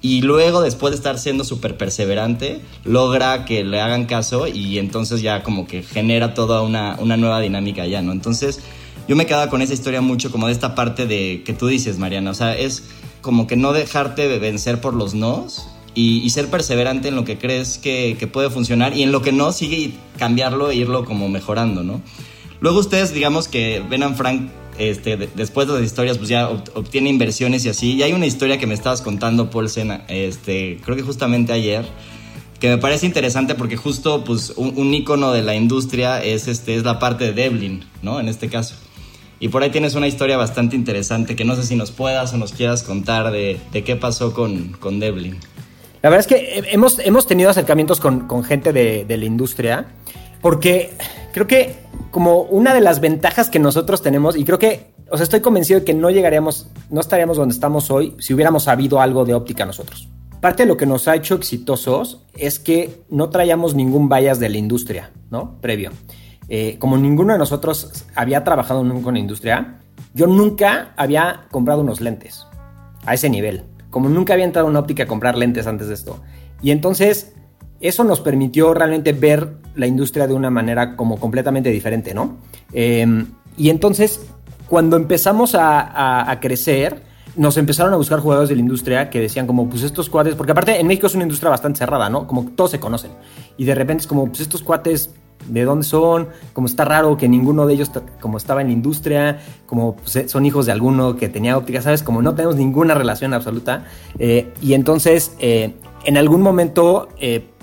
[0.00, 5.22] Y luego, después de estar siendo súper perseverante, logra que le hagan caso y entonces
[5.22, 8.12] ya como que genera toda una, una nueva dinámica ya, ¿no?
[8.12, 8.60] Entonces,
[9.08, 11.98] yo me quedaba con esa historia mucho como de esta parte de que tú dices,
[11.98, 12.30] Mariana.
[12.30, 12.84] O sea, es
[13.22, 17.78] como que no dejarte vencer por los nos y, ser perseverante en lo que crees
[17.78, 22.00] que, puede funcionar y en lo que no, sigue cambiarlo e irlo como mejorando, ¿no?
[22.60, 27.64] Luego ustedes, digamos que Ben Frank, este, después de las historias, pues ya obtiene inversiones
[27.64, 27.94] y así.
[27.94, 31.84] Y hay una historia que me estabas contando, Paul Sena, este, creo que justamente ayer,
[32.60, 36.74] que me parece interesante porque justo pues un, un ícono de la industria es, este,
[36.74, 38.20] es la parte de Devlin, ¿no?
[38.20, 38.74] En este caso.
[39.40, 42.36] Y por ahí tienes una historia bastante interesante que no sé si nos puedas o
[42.38, 45.36] nos quieras contar de, qué pasó con, con Devlin.
[46.02, 49.86] La verdad es que hemos, hemos tenido acercamientos con, con gente de, de, la industria
[50.40, 50.92] porque
[51.32, 51.76] creo que
[52.10, 55.80] como una de las ventajas que nosotros tenemos, y creo que, o sea, estoy convencido
[55.80, 59.66] de que no llegaríamos, no estaríamos donde estamos hoy si hubiéramos sabido algo de óptica
[59.66, 60.08] nosotros.
[60.40, 64.48] Parte de lo que nos ha hecho exitosos es que no traíamos ningún bias de
[64.48, 65.60] la industria, ¿no?
[65.60, 65.90] Previo.
[66.48, 69.80] Eh, como ninguno de nosotros había trabajado nunca con la industria,
[70.14, 72.46] yo nunca había comprado unos lentes
[73.04, 73.64] a ese nivel.
[73.90, 76.20] Como nunca había entrado una óptica a comprar lentes antes de esto.
[76.62, 77.34] Y entonces
[77.80, 82.38] eso nos permitió realmente ver la industria de una manera como completamente diferente, ¿no?
[82.72, 84.20] Em, y entonces,
[84.68, 87.02] cuando empezamos a, a, crecer,
[87.36, 90.52] nos empezaron a buscar jugadores de la industria que decían como, pues estos cuates, porque
[90.52, 92.26] aparte en México es una industria bastante cerrada, ¿no?
[92.26, 93.12] Como todos se conocen.
[93.56, 95.10] Y de repente es como, pues estos cuates
[95.46, 99.40] de dónde son, como está raro que ninguno de ellos, como estaba en la industria,
[99.66, 102.02] como pues, eh, son hijos de alguno que tenía óptica, ¿sabes?
[102.02, 103.84] Como no tenemos ninguna relación absoluta.
[104.18, 105.74] Eh, y entonces, eh,
[106.04, 107.08] en algún momento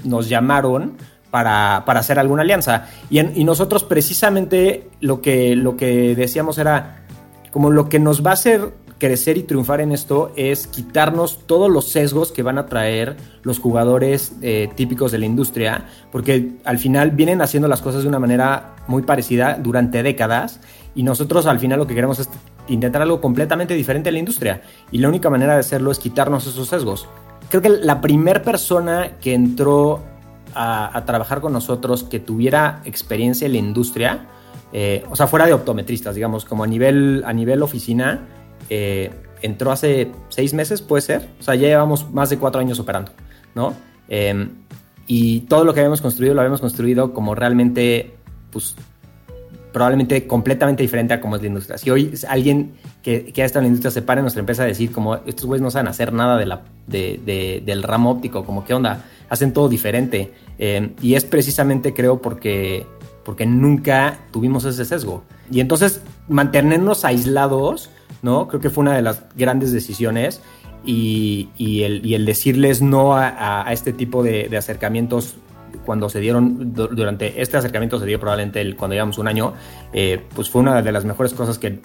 [0.03, 0.97] nos llamaron
[1.31, 2.88] para, hacer alguna alianza.
[3.09, 7.03] Y, y, nosotros precisamente lo que, lo que decíamos era,
[7.51, 11.69] como lo que nos va a hacer crecer y triunfar en esto es quitarnos todos
[11.69, 16.77] los sesgos que van a traer los jugadores eh, típicos de la industria, porque al
[16.77, 20.60] final vienen haciendo las cosas de una manera muy parecida durante décadas
[20.95, 22.29] y nosotros al final lo que queremos es
[22.67, 26.47] intentar algo completamente diferente a la industria y la única manera de hacerlo es quitarnos
[26.47, 27.08] esos sesgos.
[27.49, 30.01] Creo que la primera persona que entró
[30.55, 34.25] a, trabajar con nosotros que tuviera experiencia en la industria,
[34.71, 38.25] eh, o sea, fuera de optometristas, digamos, como a nivel, a nivel oficina,
[38.69, 41.30] eh, entró hace seis meses, puede ser.
[41.39, 43.12] O sea, ya llevamos más de cuatro años operando,
[43.54, 43.73] ¿no?
[44.08, 44.49] Em,
[45.08, 48.15] y todo lo que habíamos construido lo habíamos construido como realmente,
[48.51, 48.75] pues,
[49.71, 51.78] probablemente completamente diferente a cómo es la industria.
[51.78, 54.63] Si hoy alguien que, que ha estado en la industria se para en nuestra empresa
[54.63, 58.45] a decir como estos güeyes no saben hacer nada de la, de, del ramo óptico,
[58.45, 60.34] como qué onda, hacen todo diferente.
[60.58, 62.88] Em, y es precisamente creo porque,
[63.25, 65.23] porque nunca tuvimos ese sesgo.
[65.51, 67.89] Y entonces mantenernos aislados
[68.21, 68.47] ¿no?
[68.47, 70.41] Creo que fue una de las grandes decisiones
[70.86, 71.49] y,
[71.84, 75.36] el, decirles no a, este tipo de, acercamientos
[75.86, 79.54] cuando se dieron, durante este acercamiento se dio probablemente el, cuando llevamos un año,
[79.93, 81.80] eh, pues fue una de las mejores cosas que,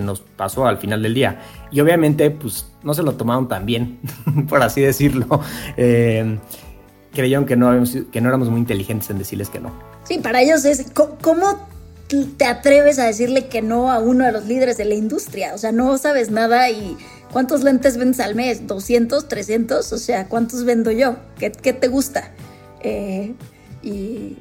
[0.00, 1.40] nos pasó al final del día.
[1.70, 3.98] Y obviamente, pues no se lo tomaron tan bien,
[4.48, 5.40] por así decirlo.
[5.76, 6.38] Eh,
[7.12, 9.70] creyeron que no, que no éramos muy inteligentes en decirles que no.
[10.04, 11.68] Sí, para ellos es, ¿cómo
[12.36, 15.54] te atreves a decirle que no a uno de los líderes de la industria.
[15.54, 16.96] O sea, no sabes nada y
[17.32, 18.66] ¿cuántos lentes vendes al mes?
[18.66, 19.28] ¿200?
[19.28, 19.92] ¿300?
[19.92, 21.16] O sea, ¿cuántos vendo yo?
[21.38, 22.32] ¿Qué, te gusta?
[22.80, 23.34] Eh,
[23.82, 24.36] y,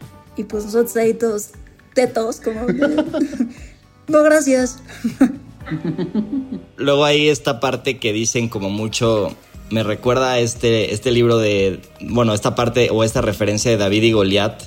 [0.50, 1.50] pues nosotros ahí todos
[1.94, 2.66] tetos, como...
[4.08, 4.80] no, gracias.
[6.78, 9.36] Luego hay esta parte que dicen como mucho
[9.72, 14.12] me recuerda este, este libro de, bueno, esta parte o esta referencia de David y
[14.12, 14.64] Goliat,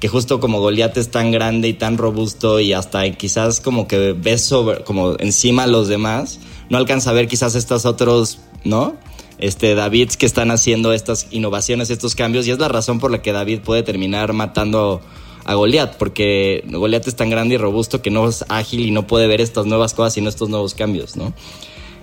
[0.00, 4.12] que justo como Goliat es tan grande y tan robusto y hasta quizás como que
[4.12, 6.38] ves sobre, como encima a los demás,
[6.70, 8.96] no alcanza a ver quizás estos otros, ¿no?
[9.38, 13.22] Este, Davids que están haciendo estas innovaciones, estos cambios, y es la razón por la
[13.22, 15.00] que David puede terminar matando
[15.44, 19.06] a Goliat, porque Goliat es tan grande y robusto que no es ágil y no
[19.06, 21.32] puede ver estas nuevas cosas sino estos nuevos cambios, ¿no?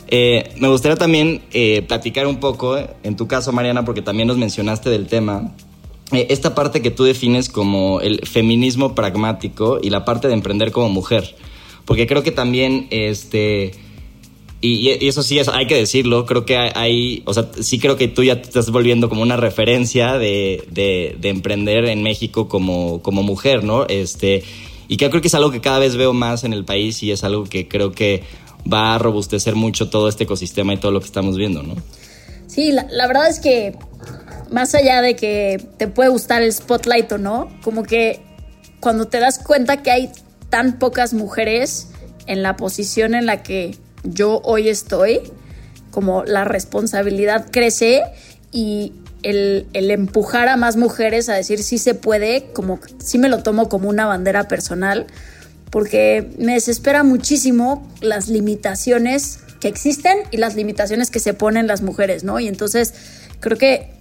[0.08, 4.38] Eh, me gustaría también eh, platicar un poco, en tu caso, Mariana, porque también nos
[4.38, 5.65] mencionaste del tema, eh,
[6.12, 10.90] esta parte que tú defines como el feminismo pragmático y la parte de emprender como
[10.90, 11.36] mujer.
[11.86, 13.72] Porque creo que también, este,
[14.62, 18.08] y, eso sí, es, hay que decirlo, creo que hay, o sea, sí creo que
[18.08, 23.02] tú ya te estás volviendo como una referencia de, de, de emprender en México como,
[23.02, 23.86] como mujer, ¿no?
[23.88, 24.44] Este,
[24.88, 27.12] y que creo que es algo que cada vez veo más en el país y
[27.12, 28.24] es algo que creo que
[28.72, 31.76] va a robustecer mucho todo este ecosistema y todo lo que estamos viendo, ¿no?
[32.48, 33.76] Sí, la, verdad es que
[34.52, 38.22] más allá de que te puede gustar el spotlight o no, como que
[38.80, 40.12] cuando te das cuenta que hay
[40.50, 41.90] tan pocas mujeres
[42.28, 45.22] en la posición en la que yo hoy estoy,
[45.92, 48.04] como la responsabilidad crece
[48.52, 53.30] y el, el, empujar a más mujeres a decir sí se puede, como sí me
[53.30, 55.08] lo tomo como una bandera personal,
[55.72, 61.82] porque me desespera muchísimo las limitaciones que existen y las limitaciones que se ponen las
[61.82, 62.40] mujeres, ¿no?
[62.40, 62.94] Y entonces
[63.40, 63.95] creo que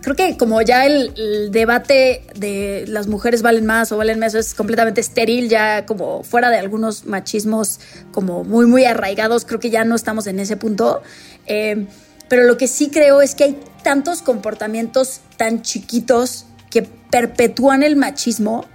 [0.00, 4.54] creo que como ya el, debate de las mujeres valen más o valen menos es
[4.54, 7.80] completamente estéril, ya como fuera de algunos machismos
[8.12, 11.02] como muy, muy arraigados, creo que ya no estamos en ese punto.
[11.46, 11.86] Eh,
[12.28, 17.96] pero lo que sí creo es que hay tantos comportamientos tan chiquitos que perpetúan el
[17.96, 18.66] machismo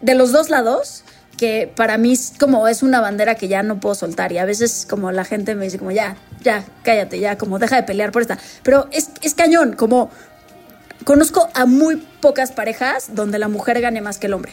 [0.00, 1.04] de los dos lados
[1.40, 4.44] que para mí es como es una bandera que ya no puedo soltar y a
[4.44, 8.12] veces como la gente me dice como ya, ya, cállate, ya, como deja de pelear
[8.12, 8.38] por esta.
[8.62, 10.10] Pero es, es cañón, como
[11.04, 14.52] conozco a muy pocas parejas donde la mujer gane más que el hombre.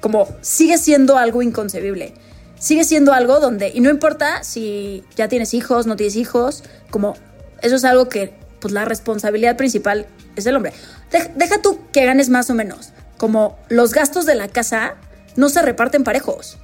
[0.00, 2.14] Como sigue siendo algo inconcebible.
[2.58, 7.14] Sigue siendo algo donde, y no importa si ya tienes hijos, no tienes hijos, como
[7.60, 10.72] eso es algo que pues la responsabilidad principal es el hombre.
[11.10, 14.96] deja tú que ganes más o menos como los gastos de la casa
[15.36, 16.58] no se reparten parejos.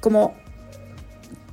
[0.00, 0.34] Como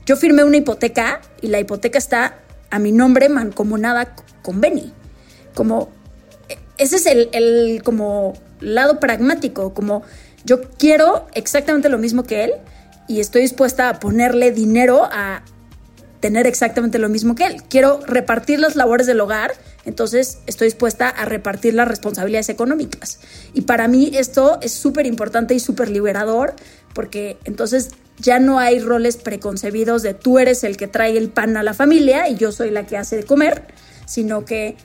[0.06, 2.40] yo firmé una hipoteca y la hipoteca está
[2.70, 4.92] a mi nombre mancomunada con Benny.
[5.54, 5.90] Como
[6.78, 10.04] ese es el, el como lado pragmático, como
[10.46, 12.54] yo quiero exactamente lo mismo que él
[13.08, 15.44] y estoy dispuesta a ponerle dinero a
[16.20, 17.64] tener exactamente lo mismo que él.
[17.70, 19.52] Quiero repartir las labores del hogar
[19.86, 23.20] entonces, estoy dispuesta a repartir las responsabilidades económicas.
[23.54, 26.56] Y para mí esto es súper importante y súper liberador,
[26.94, 27.90] porque entonces
[28.20, 31.74] ya no hay roles preconcebidos de tú eres el que trae el pan a la
[31.74, 33.64] familia y yo soy la que hace de comer,
[34.06, 34.78] sino que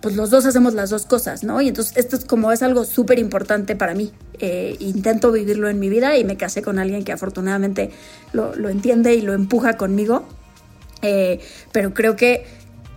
[0.00, 1.60] pues los dos hacemos las dos cosas, ¿no?
[1.62, 4.12] Y entonces esto es como es algo súper importante para mí.
[4.40, 7.90] Eh, intento vivirlo en mi vida y me casé con alguien que afortunadamente
[8.32, 10.24] lo, entiende y lo empuja conmigo.
[11.02, 11.38] Eh,
[11.70, 12.44] pero creo que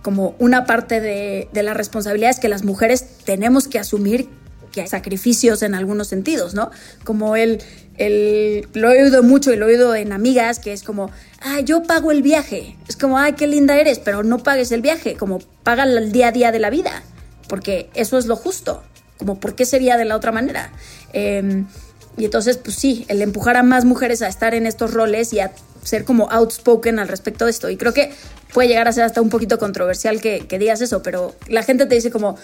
[0.02, 4.28] como una parte de, la responsabilidad es que las mujeres tenemos que asumir
[4.76, 6.70] que sacrificios en algunos sentidos, ¿no?
[7.02, 7.62] Como el,
[7.96, 11.10] el, lo he oído mucho y lo he oído en amigas, que es como,
[11.40, 12.76] ah, yo pago el viaje.
[12.86, 16.28] Es como, ay, qué linda eres, pero no pagues el viaje, como paga el día
[16.28, 17.02] a día de la vida,
[17.48, 18.82] porque eso es lo justo,
[19.18, 20.70] como, ¿por qué sería de la otra manera?
[21.14, 21.66] Em,
[22.18, 25.40] y entonces, pues sí, el empujar a más mujeres a estar en estos roles y
[25.40, 25.52] a
[25.86, 27.70] ser como outspoken al respecto de esto.
[27.70, 28.12] Y creo que
[28.52, 31.94] puede llegar a ser hasta un poquito controversial que, digas eso, pero la gente te
[31.94, 32.36] dice como,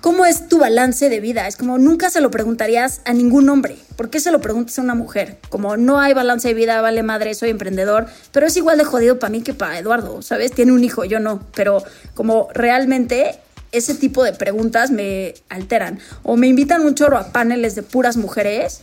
[0.00, 1.46] ¿cómo es tu balance de vida?
[1.46, 3.76] Es como, nunca se lo preguntarías a ningún hombre.
[3.96, 5.38] ¿Por qué se lo preguntas a una mujer?
[5.48, 9.18] Como, no hay balance de vida, vale madre, soy emprendedor, pero es igual de jodido
[9.18, 10.52] para mí que para Eduardo, ¿sabes?
[10.52, 11.82] Tiene un hijo, yo no, pero
[12.14, 13.38] como realmente
[13.72, 15.98] ese tipo de preguntas me alteran.
[16.22, 18.80] O me invitan un chorro a paneles de puras mujeres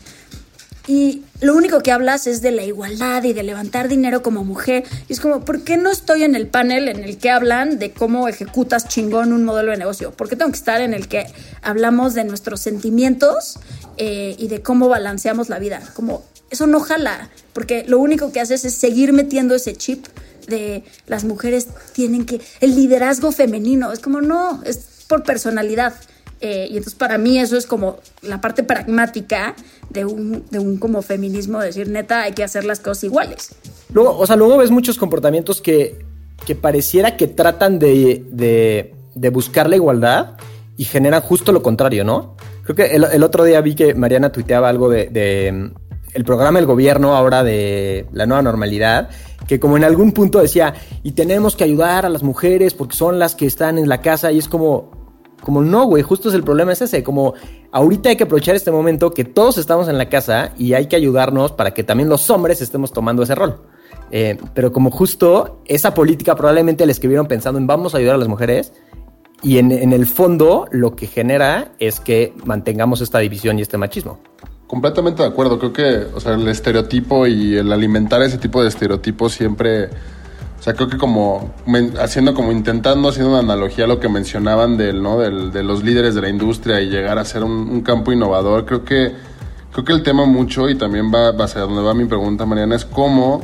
[0.86, 4.84] y lo único que hablas es de la igualdad y de levantar dinero como mujer.
[5.08, 7.92] Y es como, ¿por qué no estoy en el panel en el que hablan de
[7.92, 10.12] cómo ejecutas chingón un modelo de negocio?
[10.12, 11.26] ¿Por qué tengo que estar en el que
[11.62, 13.60] hablamos de nuestros sentimientos
[13.98, 15.82] eh, y de cómo balanceamos la vida?
[15.94, 20.06] Como, eso no jala, porque lo único que haces es seguir metiendo ese chip
[20.48, 25.94] de las mujeres tienen que, el liderazgo femenino, es como, no, es por personalidad.
[26.42, 29.56] Eh, y entonces para mí eso es como la parte pragmática
[29.90, 33.56] de un, de un como feminismo, decir neta, hay que hacer las cosas iguales.
[33.94, 36.06] Luego, o sea, luego ves muchos comportamientos que,
[36.46, 40.32] que pareciera que tratan de, de, buscar la igualdad
[40.76, 42.36] y generan justo lo contrario, ¿no?
[42.64, 45.72] Creo que el, otro día vi que Mariana tuiteaba algo de, de
[46.14, 49.10] el programa del gobierno ahora de la nueva normalidad
[49.48, 50.74] que como en algún punto decía,
[51.04, 54.32] y tenemos que ayudar a las mujeres porque son las que están en la casa
[54.32, 55.03] y es como,
[55.44, 57.34] como no, güey, justo es el problema es ese, como
[57.72, 60.96] ahorita hay que aprovechar este momento que todos estamos en la casa y hay que
[60.96, 63.62] ayudarnos para que también los hombres estemos tomando ese rol.
[64.12, 68.18] Eh, pero como justo esa política probablemente la escribieron pensando en vamos a ayudar a
[68.20, 68.74] las mujeres
[69.42, 73.78] y en, en el fondo lo que genera es que mantengamos esta división y este
[73.78, 74.20] machismo.
[74.68, 75.60] Completamente de acuerdo.
[75.60, 79.90] Creo que, o sea, el estereotipo y el alimentar ese tipo de estereotipos siempre.
[80.64, 81.54] O sea, creo que como
[82.00, 85.20] haciendo como intentando, haciendo una analogía a lo que mencionaban del, ¿no?
[85.20, 88.86] Del, de los líderes de la industria y llegar a ser un, campo innovador, creo
[88.86, 89.12] que,
[89.74, 92.78] creo que el tema mucho, y también va, va hacia donde va mi pregunta, Mariana,
[92.78, 93.42] es cómo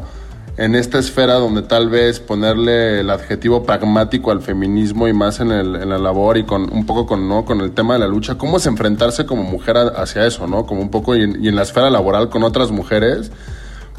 [0.56, 5.52] en esta esfera donde tal vez ponerle el adjetivo pragmático al feminismo y más en,
[5.52, 7.44] el, en la labor y con un poco con, ¿no?
[7.44, 10.66] con el tema de la lucha, cómo es enfrentarse como mujer hacia eso, ¿no?
[10.66, 13.30] Como un poco y en la esfera laboral con otras mujeres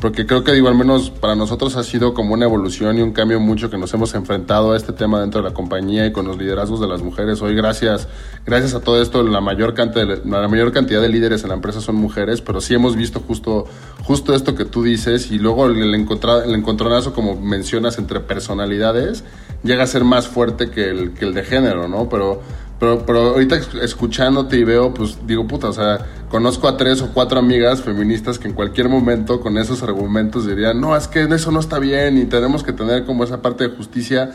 [0.00, 3.12] porque creo que digo, al menos para nosotros ha sido como una evolución y un
[3.12, 6.26] cambio mucho que nos hemos enfrentado a este tema dentro de la compañía y con
[6.26, 7.42] los liderazgos de las mujeres.
[7.42, 8.08] Hoy gracias,
[8.46, 11.54] gracias a todo esto, la mayor cantidad de, la mayor cantidad de líderes en la
[11.54, 13.66] empresa son mujeres, pero sí hemos visto justo,
[14.02, 19.24] justo esto que tú dices y luego el, encontrar, el encontronazo, como mencionas, entre personalidades
[19.62, 22.08] llega a ser más fuerte que el, que el de género, ¿no?
[22.08, 22.40] Pero
[22.80, 25.98] pero, pero ahorita escuchándote y veo, pues digo, puta, o sea,
[26.30, 30.80] conozco a tres o cuatro amigas feministas que en cualquier momento con esos argumentos dirían,
[30.80, 33.76] no, es que eso no está bien y tenemos que tener como esa parte de
[33.76, 34.30] justicia.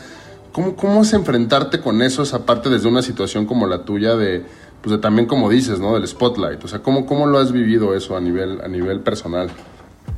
[0.52, 4.44] ¿Cómo, cómo es enfrentarte con eso, esa parte desde una situación como la tuya de,
[4.82, 5.94] pues de también como dices, ¿no?
[5.94, 6.62] Del spotlight.
[6.64, 9.50] O sea, ¿cómo, cómo lo has vivido eso a nivel, a nivel personal?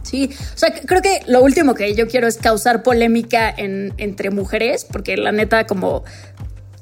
[0.03, 4.31] Sí, o sea, creo que lo último que yo quiero es causar polémica en, entre
[4.31, 6.05] mujeres, porque la neta, como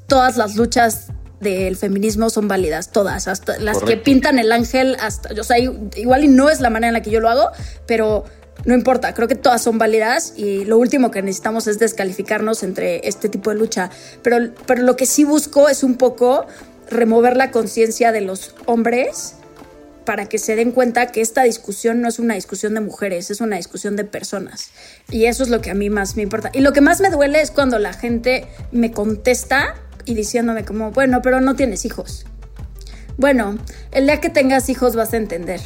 [0.07, 5.29] todas las luchas del feminismo son válidas, todas, hasta las que pintan el ángel, hasta,
[5.39, 7.51] o sea, igual y no es la manera en la que yo lo hago,
[7.85, 8.25] pero
[8.65, 13.07] no importa, creo que todas son válidas y lo último que necesitamos es descalificarnos entre
[13.07, 13.91] este tipo de lucha,
[14.23, 16.47] pero, pero lo que sí busco es un poco
[16.89, 19.35] remover la conciencia de los hombres
[20.05, 23.41] para que se den cuenta que esta discusión no es una discusión de mujeres, es
[23.41, 24.69] una discusión de personas.
[25.11, 26.49] Y eso es lo que a mí más me importa.
[26.53, 29.75] Y lo que más me duele es cuando la gente me contesta
[30.07, 32.25] y diciéndome como, bueno, pero no tienes hijos.
[33.17, 33.57] Bueno,
[33.91, 35.59] el día que tengas hijos vas a entender.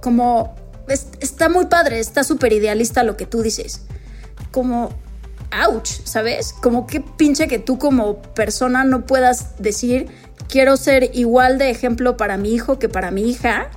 [0.00, 0.54] Como,
[1.20, 3.82] está muy padre, está súper idealista lo que tú dices.
[4.50, 4.90] Como,
[5.66, 6.52] ouch, ¿sabes?
[6.52, 10.08] Como qué pinche que tú como persona no puedas decir,
[10.48, 13.70] quiero ser igual de ejemplo para mi hijo que para mi hija.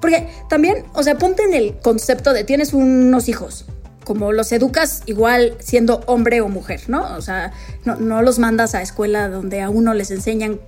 [0.00, 3.64] Porque también, o sea, ponte en el concepto de tienes unos hijos
[4.06, 7.16] como los educas igual siendo hombre o mujer, ¿no?
[7.16, 7.52] O sea,
[7.84, 10.60] no, los mandas a escuela donde a uno les enseñan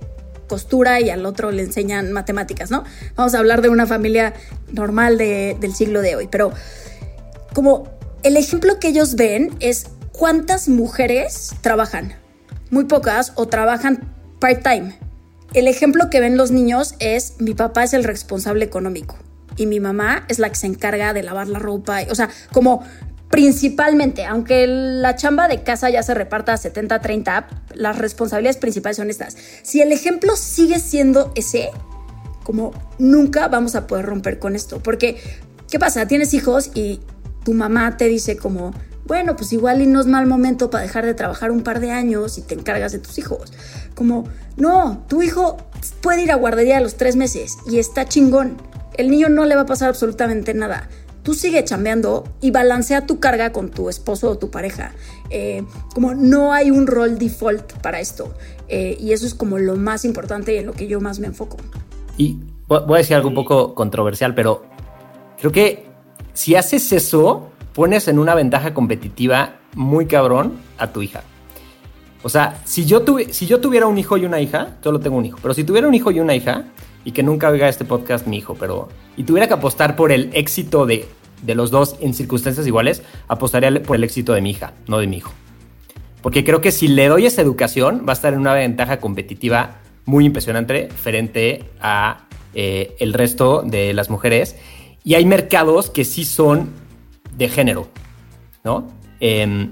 [0.49, 2.83] costura y al otro le enseñan matemáticas, ¿no?
[3.15, 4.33] Vamos a hablar de una familia
[4.73, 6.51] normal del siglo de hoy, pero
[7.53, 7.87] como
[8.23, 12.15] el ejemplo que ellos ven es cuántas mujeres trabajan,
[12.71, 14.99] muy pocas o trabajan part-time.
[15.53, 19.15] El ejemplo que ven los niños es mi papá es el responsable económico
[19.55, 22.83] y mi mamá es la que se encarga de lavar la ropa, o sea, como
[23.29, 29.09] principalmente, aunque la chamba de casa ya se reparta a 70-30, las responsabilidades principales son
[29.09, 29.37] estas.
[29.61, 31.69] Si el ejemplo sigue siendo ese,
[32.43, 34.79] como nunca vamos a poder romper con esto.
[34.79, 35.21] Porque,
[35.69, 36.07] ¿qué pasa?
[36.07, 37.01] Tienes hijos y
[37.43, 38.73] tu mamá te dice como,
[39.05, 41.91] bueno, pues igual y no es mal momento para dejar de trabajar un par de
[41.91, 43.53] años y te encargas de tus hijos.
[43.93, 44.27] Como,
[44.57, 45.57] no, tu hijo
[46.01, 48.57] puede ir a guardería a los tres meses y está chingón.
[48.97, 50.89] El niño no le va a pasar absolutamente nada
[51.29, 54.93] tú sigue chambeando y balancea tu carga con tu esposo o tu pareja.
[55.29, 55.61] Eh,
[55.93, 58.33] como no hay un rol default para esto.
[58.67, 61.27] Eh, y eso es como lo más importante y en lo que yo más me
[61.27, 61.57] enfoco.
[62.17, 64.65] Y voy a decir algo un poco controversial, pero
[65.37, 65.85] creo que
[66.33, 71.21] si haces eso, pones en una ventaja competitiva muy cabrón a tu hija.
[72.23, 75.17] O sea, si yo, tuve, si yo tuviera un hijo y una hija, solo tengo
[75.17, 76.65] un hijo, pero si tuviera un hijo y una hija,
[77.05, 80.31] y que nunca oiga este podcast mi hijo, pero y tuviera que apostar por el
[80.33, 81.07] éxito de,
[81.41, 85.07] de los dos en circunstancias iguales, apostaría por el éxito de mi hija, no de
[85.07, 85.31] mi hijo.
[86.21, 89.77] Porque creo que si le doy esa educación, va a estar en una ventaja competitiva
[90.05, 94.57] muy impresionante frente a eh, el resto de las mujeres.
[95.03, 96.71] Y hay mercados que sí son
[97.37, 97.87] de género,
[98.63, 98.89] ¿no?
[99.19, 99.71] Em,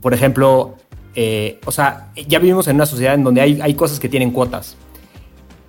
[0.00, 0.76] por ejemplo,
[1.14, 4.32] eh, o sea, ya vivimos en una sociedad en donde hay, hay cosas que tienen
[4.32, 4.76] cuotas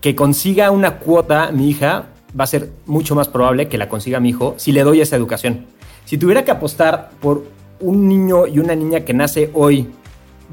[0.04, 2.08] que consiga una cuota mi hija
[2.40, 5.16] va a ser mucho más probable que la consiga mi hijo si le doy esa
[5.16, 5.66] educación.
[6.06, 7.46] Si tuviera que apostar por
[7.80, 9.90] un niño y una niña que nace hoy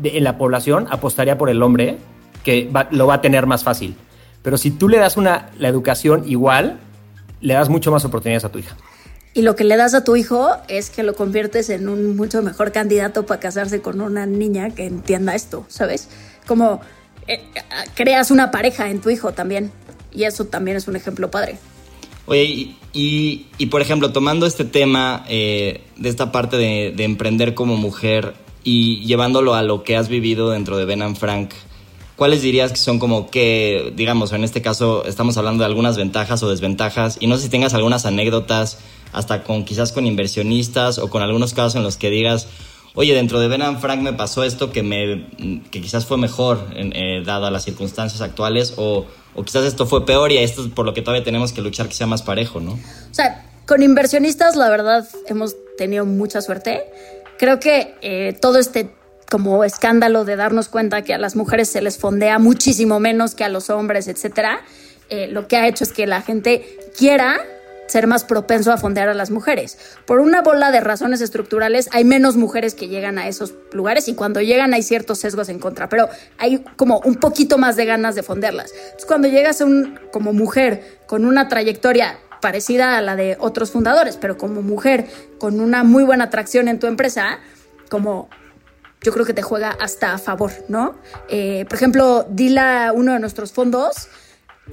[0.03, 1.99] en la población, apostaría por el hombre,
[2.45, 3.97] que lo va a tener más fácil.
[4.43, 6.79] Pero si tú le das una, la educación igual,
[7.41, 8.77] le das mucho más oportunidades a tu hija.
[9.33, 12.43] y lo que le das a tu hijo es que lo conviertes en un mucho
[12.43, 16.09] mejor candidato para casarse con una niña que entienda esto, ¿sabes?
[16.47, 16.81] Como
[17.29, 17.41] eh,
[17.95, 19.71] creas una pareja en tu hijo también.
[20.13, 21.59] Y eso también es un ejemplo padre.
[22.31, 27.55] Oye, y, y, por ejemplo, tomando este tema eh, de esta parte de, de, emprender
[27.55, 31.51] como mujer y llevándolo a lo que has vivido dentro de Ben Frank,
[32.15, 36.41] ¿cuáles dirías que son como que, digamos, en este caso estamos hablando de algunas ventajas
[36.45, 37.17] o desventajas?
[37.19, 38.79] Y no sé si tengas algunas anécdotas
[39.13, 42.47] hasta con quizás con inversionistas o con algunos casos en los que digas,
[42.95, 45.27] oye, dentro de Ben Frank me pasó esto que, me,
[45.73, 50.05] que quizás fue mejor eh, dado a las circunstancias actuales o, o, quizás esto fue
[50.05, 52.61] peor y esto es por lo que todavía tenemos que luchar que sea más parejo,
[52.61, 52.73] ¿no?
[52.73, 56.85] O sea, con inversionistas la verdad hemos tenido mucha suerte.
[57.39, 58.91] Creo que eh, todo este
[59.31, 63.45] como escándalo de darnos cuenta que a las mujeres se les fondea muchísimo menos que
[63.45, 64.61] a los hombres, etcétera,
[65.09, 67.41] eh, lo que ha hecho es que la gente quiera
[67.91, 69.79] ser más propenso a fondear a las mujeres.
[70.07, 74.15] Por una bola de razones estructurales, hay menos mujeres que llegan a esos lugares y
[74.15, 78.15] cuando llegan hay ciertos sesgos en contra, pero hay como un poquito más de ganas
[78.15, 78.73] de fondearlas.
[78.73, 83.71] Entonces, cuando llegas a un, como mujer con una trayectoria parecida a la de otros
[83.71, 85.07] fundadores, pero como mujer
[85.39, 87.39] con una muy buena atracción en tu empresa,
[87.91, 88.29] como
[89.03, 90.97] yo creo que te juega hasta a favor, ¿no?
[91.29, 94.09] Eh, por ejemplo, Dila, uno de nuestros fondos,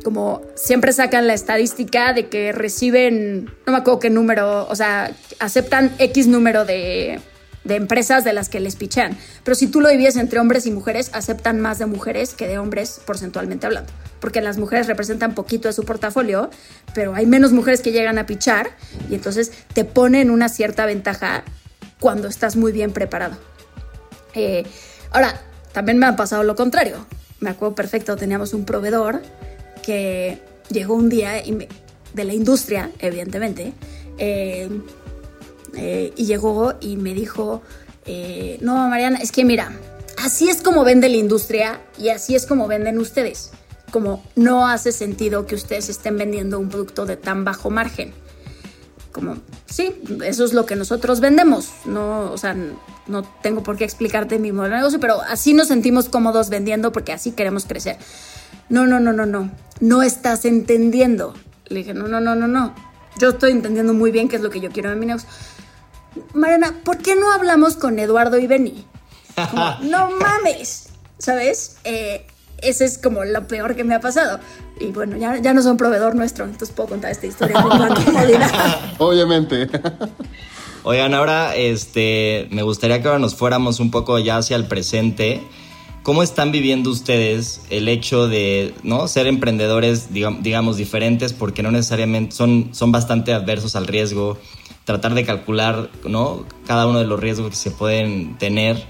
[0.04, 5.12] como siempre sacan la estadística de que reciben, no me acuerdo qué número, o sea,
[5.40, 7.20] aceptan X número de,
[7.68, 9.18] de empresas de las que les pichean.
[9.44, 12.58] Pero si tú lo divides entre hombres y mujeres, aceptan más de mujeres que de
[12.58, 13.92] hombres porcentualmente hablando.
[14.20, 16.50] Porque las mujeres representan poquito de su portafolio,
[16.94, 18.72] pero hay menos mujeres que llegan a pichar
[19.10, 21.44] y entonces te ponen una cierta ventaja
[22.00, 23.38] cuando estás muy bien preparado.
[24.34, 24.66] Eh,
[25.12, 25.42] ahora,
[25.74, 27.06] también me ha pasado lo contrario.
[27.40, 29.22] Me acuerdo perfecto, teníamos un proveedor
[29.88, 30.38] que
[30.70, 31.42] llegó un día
[32.14, 33.72] de la industria, evidentemente,
[34.18, 34.68] eh,
[35.76, 37.62] eh, y llegó y me dijo,
[38.06, 39.72] eh, no, Mariana, es que mira,
[40.18, 43.52] así es como vende la industria y así es como venden ustedes.
[43.90, 48.14] Como no hace sentido que ustedes estén vendiendo un producto de tan bajo margen.
[49.14, 51.70] Como, sí, eso es lo que nosotros vendemos.
[51.86, 52.58] No, o sea,
[53.08, 56.92] no tengo por qué explicarte mi modelo de negocio, pero así nos sentimos cómodos vendiendo
[56.92, 57.98] porque así queremos crecer
[58.70, 59.50] no, no, no, no, no,
[59.80, 61.34] no estás entendiendo.
[61.68, 62.74] Le dije, no, no, no, no, no.
[63.20, 65.30] Yo estoy entendiendo muy bien qué es lo que yo quiero en mi negocio.
[66.34, 68.86] Mariana, ¿por qué no hablamos con Eduardo y Benny?
[69.84, 71.78] no mames, ¿sabes?
[71.84, 72.26] Eh,
[72.60, 74.40] ese es como lo peor que me ha pasado.
[74.80, 77.72] Y bueno, ya, ya no son proveedor nuestro, entonces puedo contar esta historia con
[79.00, 79.70] Obviamente.
[80.84, 85.42] Oigan, ahora este, me gustaría que ahora nos fuéramos un poco ya hacia el presente.
[86.08, 89.10] ¿Cómo están viviendo ustedes el hecho de ¿no?
[89.10, 94.38] ser emprendedores, digamos, diferentes, porque no necesariamente son, son bastante adversos al riesgo?
[94.86, 96.46] Tratar de calcular ¿no?
[96.66, 98.86] cada uno de los riesgos que se pueden tener.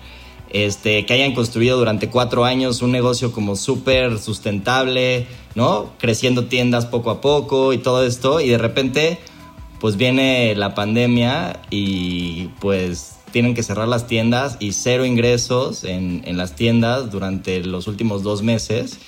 [0.52, 5.94] Este, que hayan construido durante cuatro años un negocio como súper sustentable, ¿no?
[5.98, 9.18] Creciendo tiendas poco a poco y todo esto, y de repente,
[9.80, 16.22] pues viene la pandemia y pues tienen que cerrar las tiendas y cero ingresos en,
[16.26, 19.00] en las tiendas durante los últimos dos meses.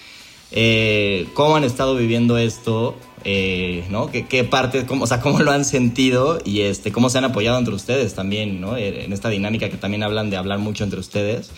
[0.51, 2.95] Eh, ¿Cómo han estado viviendo esto?
[3.23, 4.09] Eh, ¿no?
[4.09, 7.25] ¿Qué, qué parte, cómo, o sea, cómo lo han sentido y este, cómo se han
[7.25, 8.77] apoyado entre ustedes también, ¿no?
[8.77, 11.51] Eh, en esta dinámica que también hablan de hablar mucho entre ustedes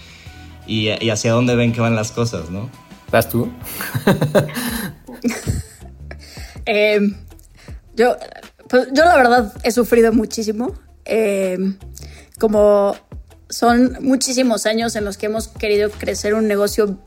[0.66, 2.70] y, y hacia dónde ven que van las cosas, ¿no?
[3.12, 3.52] ¿Vas tú?
[7.96, 8.18] yo,
[8.68, 10.74] pues, yo la verdad he sufrido muchísimo.
[11.06, 11.58] Eh,
[12.42, 12.96] como
[13.50, 16.98] son muchísimos años en los que hemos querido crecer un negocio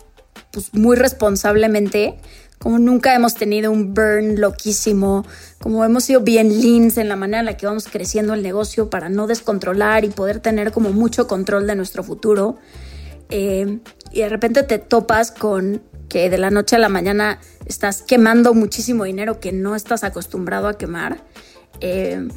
[0.52, 2.20] pues, muy responsablemente,
[2.60, 5.26] como nunca hemos tenido un burn loquísimo,
[5.58, 8.90] como hemos sido bien leans en la manera en la que vamos creciendo el negocio
[8.90, 12.58] para no descontrolar y poder tener como mucho control de nuestro futuro.
[13.28, 13.80] Eh,
[14.12, 18.54] y de repente te topas con que de la noche a la mañana estás quemando
[18.54, 21.24] muchísimo dinero que no estás acostumbrado a quemar.
[21.80, 22.28] Eh,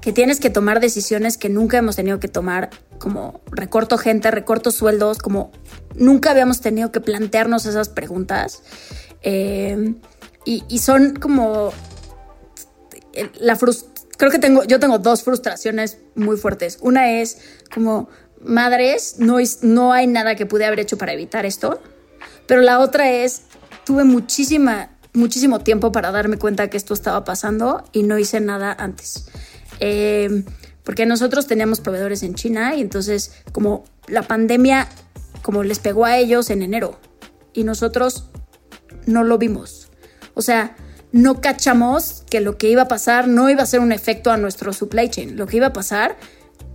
[0.00, 4.70] que tienes que tomar decisiones que nunca hemos tenido que tomar, como recorto gente, recorto
[4.70, 5.52] sueldos, como
[5.94, 8.62] nunca habíamos tenido que plantearnos esas preguntas.
[9.22, 9.94] Eh,
[10.44, 11.72] y, son como
[13.38, 13.56] la
[14.16, 16.78] creo que tengo, yo tengo dos frustraciones muy fuertes.
[16.80, 17.38] Una es
[17.72, 18.08] como,
[18.42, 21.80] madres, no, no hay nada que pude haber hecho para evitar esto.
[22.46, 23.42] Pero la otra es,
[23.84, 28.74] tuve muchísima, muchísimo tiempo para darme cuenta que esto estaba pasando y no hice nada
[28.78, 29.26] antes.
[29.80, 30.44] Eh,
[30.84, 34.88] porque nosotros teníamos proveedores en China y entonces como la pandemia
[35.42, 36.98] como les pegó a ellos en enero
[37.52, 38.26] y nosotros
[39.06, 39.88] no lo vimos.
[40.34, 40.76] O sea,
[41.12, 44.36] no cachamos que lo que iba a pasar no iba a ser un efecto a
[44.36, 45.36] nuestro supply chain.
[45.36, 46.16] Lo que iba a pasar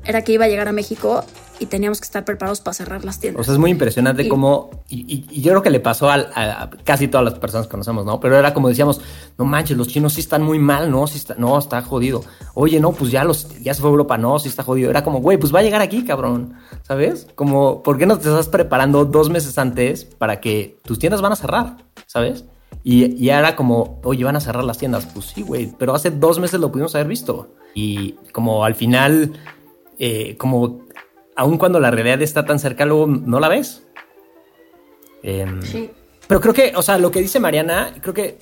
[0.03, 1.23] era que iba a llegar a México
[1.59, 3.41] y teníamos que estar preparados para cerrar las tiendas.
[3.41, 7.25] O sea, es muy impresionante cómo, y, yo creo que le pasó a, casi todas
[7.25, 8.19] las personas que conocemos, ¿no?
[8.19, 9.01] Pero era como decíamos,
[9.37, 11.07] no manches, los chinos sí están muy mal, ¿no?
[11.07, 12.23] Sí está, no, está jodido.
[12.53, 14.89] Oye, no, pues ya, los, ya se fue a Europa, no, sí está jodido.
[14.89, 16.53] Era como, güey, pues va a llegar aquí, cabrón,
[16.83, 17.27] ¿sabes?
[17.35, 21.31] Como, ¿por qué no te estás preparando dos meses antes para que tus tiendas van
[21.31, 22.45] a cerrar, ¿sabes?
[22.83, 25.05] Y, y era como, oye, van a cerrar las tiendas.
[25.07, 27.55] Pues sí, güey, pero hace dos meses lo pudimos haber visto.
[27.73, 29.33] Y como al final,
[29.97, 30.84] eh, como
[31.35, 33.85] aun cuando la realidad está tan cerca, luego no la ves.
[35.23, 35.89] Em, sí.
[36.27, 38.39] Pero creo que, o sea, lo que dice Mariana, creo que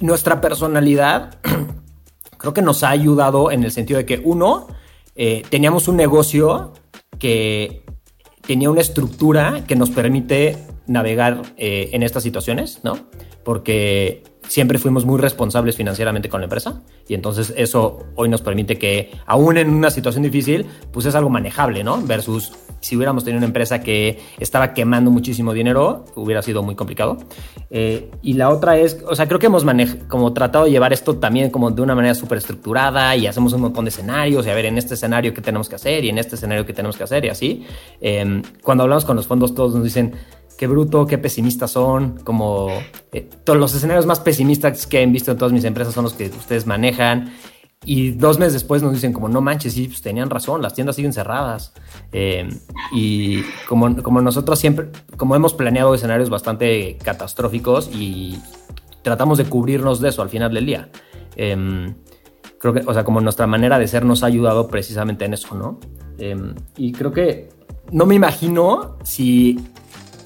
[0.00, 1.38] nuestra personalidad,
[2.38, 4.66] creo que nos ha ayudado en el sentido de que, uno,
[5.14, 6.72] eh, teníamos un negocio
[7.18, 7.84] que
[8.46, 12.98] tenía una estructura que nos permite navegar eh, en estas situaciones, ¿no?
[13.44, 18.76] Porque siempre fuimos muy responsables financieramente con la empresa y entonces eso hoy nos permite
[18.76, 22.02] que aún en una situación difícil pues es algo manejable, ¿no?
[22.02, 27.16] Versus si hubiéramos tenido una empresa que estaba quemando muchísimo dinero hubiera sido muy complicado.
[27.70, 29.64] Eh, y la otra es, o sea, creo que hemos
[30.06, 33.62] como tratado de llevar esto también como de una manera súper estructurada y hacemos un
[33.62, 36.18] montón de escenarios y a ver en este escenario qué tenemos que hacer y en
[36.18, 37.64] este escenario qué tenemos que hacer y así.
[38.02, 40.12] Em, cuando hablamos con los fondos todos nos dicen
[40.62, 42.68] qué bruto, qué pesimistas son, como
[43.10, 46.12] eh, todos los escenarios más pesimistas que han visto en todas mis empresas son los
[46.12, 47.32] que ustedes manejan.
[47.84, 50.94] Y dos meses después nos dicen como, no manches, sí, pues tenían razón, las tiendas
[50.94, 51.74] siguen cerradas.
[52.12, 52.48] Eh,
[52.92, 58.38] y como, como nosotros siempre, como hemos planeado escenarios bastante catastróficos y
[59.02, 60.90] tratamos de cubrirnos de eso al final del día.
[61.34, 61.92] Em,
[62.60, 65.56] creo que, o sea, como nuestra manera de ser nos ha ayudado precisamente en eso,
[65.56, 65.80] ¿no?
[66.18, 67.48] Em, y creo que
[67.90, 69.58] no me imagino si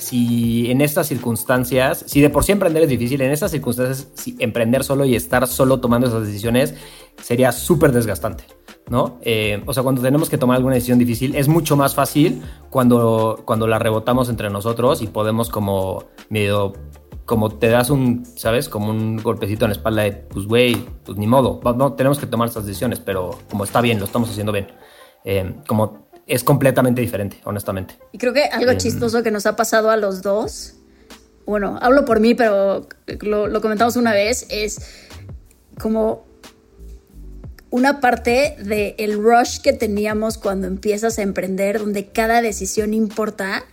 [0.07, 4.85] si en estas circunstancias, si de por sí emprender es difícil, en estas circunstancias, emprender
[4.85, 6.75] solo y estar solo tomando esas decisiones
[7.21, 8.45] sería súper desgastante,
[8.89, 9.19] ¿no?
[9.23, 12.41] Eh, o sea, cuando tenemos que tomar alguna decisión difícil, es mucho más fácil
[12.71, 16.75] cuando, cuando la rebotamos entre nosotros y podemos como medio
[17.25, 18.69] como te das un, ¿sabes?
[18.69, 22.27] Como un golpecito en la espalda de, pues, güey, pues ni modo, no, tenemos que
[22.27, 24.69] tomar estas decisiones, pero como está bien, lo estamos haciendo bien.
[25.25, 27.99] Eh, como es completamente diferente, honestamente.
[28.13, 30.75] Y creo que algo em, chistoso que nos ha pasado a los dos,
[31.47, 32.89] bueno, hablo por mí, pero
[33.21, 34.81] lo, comentamos una vez, es
[35.81, 36.27] como
[37.71, 43.65] una parte del rush que teníamos cuando empiezas a emprender, donde cada decisión importa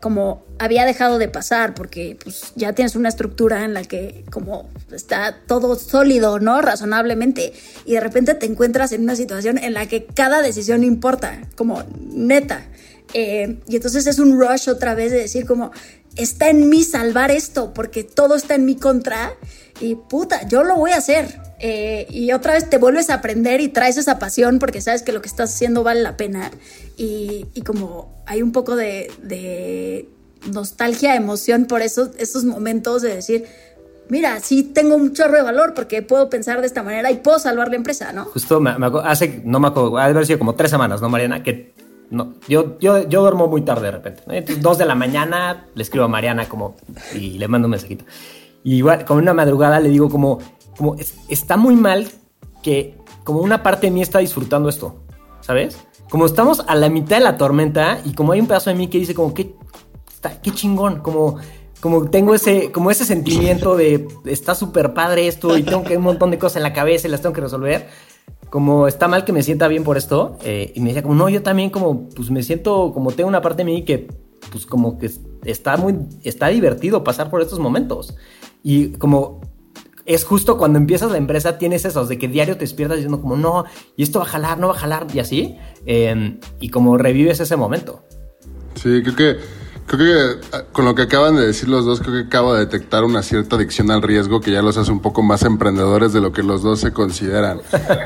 [0.00, 4.68] como había dejado de pasar porque pues ya tienes una estructura en la que como
[4.92, 6.60] está todo sólido, ¿no?
[6.62, 7.52] Razonablemente
[7.84, 11.84] y de repente te encuentras en una situación en la que cada decisión importa, como
[12.12, 12.66] neta.
[13.14, 15.72] Eh, y entonces es un rush otra vez de decir como
[16.18, 19.34] está en mí salvar esto porque todo está en mi contra
[19.80, 21.40] y puta, yo lo voy a hacer.
[21.60, 25.12] Eh, y otra vez te vuelves a aprender y traes esa pasión porque sabes que
[25.12, 26.50] lo que estás haciendo vale la pena.
[26.96, 30.08] Y, como hay un poco de,
[30.52, 33.44] nostalgia, emoción por esos, esos momentos de decir,
[34.08, 37.38] mira, sí tengo un chorro de valor porque puedo pensar de esta manera y puedo
[37.38, 38.26] salvar la empresa, ¿no?
[38.26, 38.70] Justo me,
[39.04, 41.42] hace, no me acuerdo, ha haber sido como tres semanas, ¿no, Mariana?
[41.42, 41.72] Que
[42.10, 44.22] no, yo, yo, yo duermo muy tarde de repente.
[44.28, 46.76] Entonces, dos de la mañana le escribo a Mariana como
[47.14, 48.04] y le mando un mensajito.
[48.64, 50.38] Y igual, como una madrugada le digo como,
[50.76, 50.96] como
[51.28, 52.08] está muy mal
[52.62, 54.96] que como una parte de mí está disfrutando esto,
[55.40, 55.78] ¿sabes?
[56.08, 58.88] Como estamos a la mitad de la tormenta y como hay un pedazo de mí
[58.88, 59.54] que dice como que
[60.42, 61.36] qué chingón, como
[61.80, 66.02] como tengo ese como ese sentimiento de está súper padre esto y tengo que un
[66.02, 67.88] montón de cosas en la cabeza y las tengo que resolver.
[68.50, 71.28] Como está mal que me sienta bien por esto eh, y me decía como no
[71.28, 74.08] yo también como pues me siento como tengo una parte de mí que
[74.50, 75.10] pues como que
[75.44, 78.16] está muy está divertido pasar por estos momentos
[78.62, 79.40] y como
[80.08, 83.36] es justo cuando empiezas la empresa, tienes esos de que diario te despiertas diciendo como,
[83.36, 85.58] no, y esto va a jalar, no va a jalar, y así.
[85.84, 88.02] Em, y como revives ese momento.
[88.74, 89.36] Sí, creo que,
[89.88, 92.60] creo que ah, con lo que acaban de decir los dos, creo que acabo de
[92.60, 96.20] detectar una cierta adicción al riesgo que ya los hace un poco más emprendedores de
[96.20, 97.60] lo que los dos se consideran.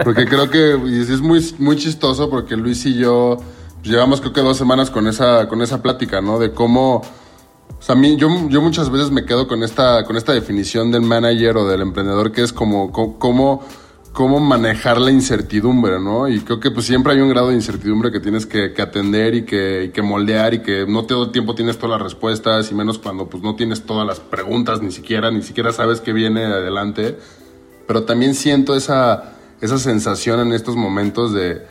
[0.05, 3.37] Porque creo que es muy, muy chistoso porque Luis y yo
[3.83, 6.39] llevamos creo que dos semanas con esa, con esa plática, ¿no?
[6.39, 7.03] De cómo
[7.83, 10.93] o sea, a mí, yo, yo muchas veces me quedo con esta, con esta definición
[10.93, 13.65] del manager o del emprendedor que es como, cómo,
[14.13, 16.29] cómo manejar la incertidumbre, ¿no?
[16.29, 19.45] Y creo que pues siempre hay un grado de incertidumbre que tienes que, atender y
[19.45, 23.29] que, moldear y que no todo el tiempo tienes todas las respuestas y menos cuando
[23.29, 27.19] pues no tienes todas las preguntas ni siquiera, ni siquiera sabes qué viene adelante.
[27.87, 31.67] Pero también siento esa, esa sensación en estos momentos de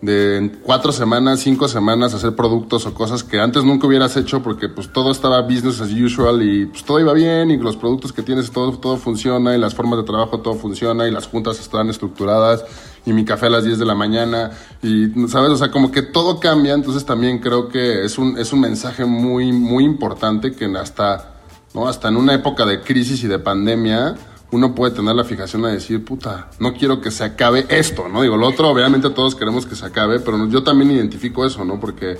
[0.00, 4.68] de cuatro semanas, cinco semanas hacer productos o cosas que antes nunca hubieras hecho porque
[4.68, 8.22] pues todo estaba business as usual y pues todo iba bien y los productos que
[8.22, 11.88] tienes todo, todo funciona y las formas de trabajo todo funciona y las juntas están
[11.88, 12.64] estructuradas
[13.06, 14.50] y mi café a las 10 de la mañana
[14.82, 18.52] y sabes, o sea, como que todo cambia, entonces también creo que es un, es
[18.52, 21.34] un mensaje muy, muy importante que hasta,
[21.74, 21.86] ¿no?
[21.88, 24.16] hasta en una época de crisis y de pandemia,
[24.54, 28.22] uno puede tener la fijación a decir, puta, no quiero que se acabe esto, ¿no?
[28.22, 31.80] Digo, lo otro, obviamente todos queremos que se acabe, pero yo también identifico eso, ¿no?
[31.80, 32.16] Porque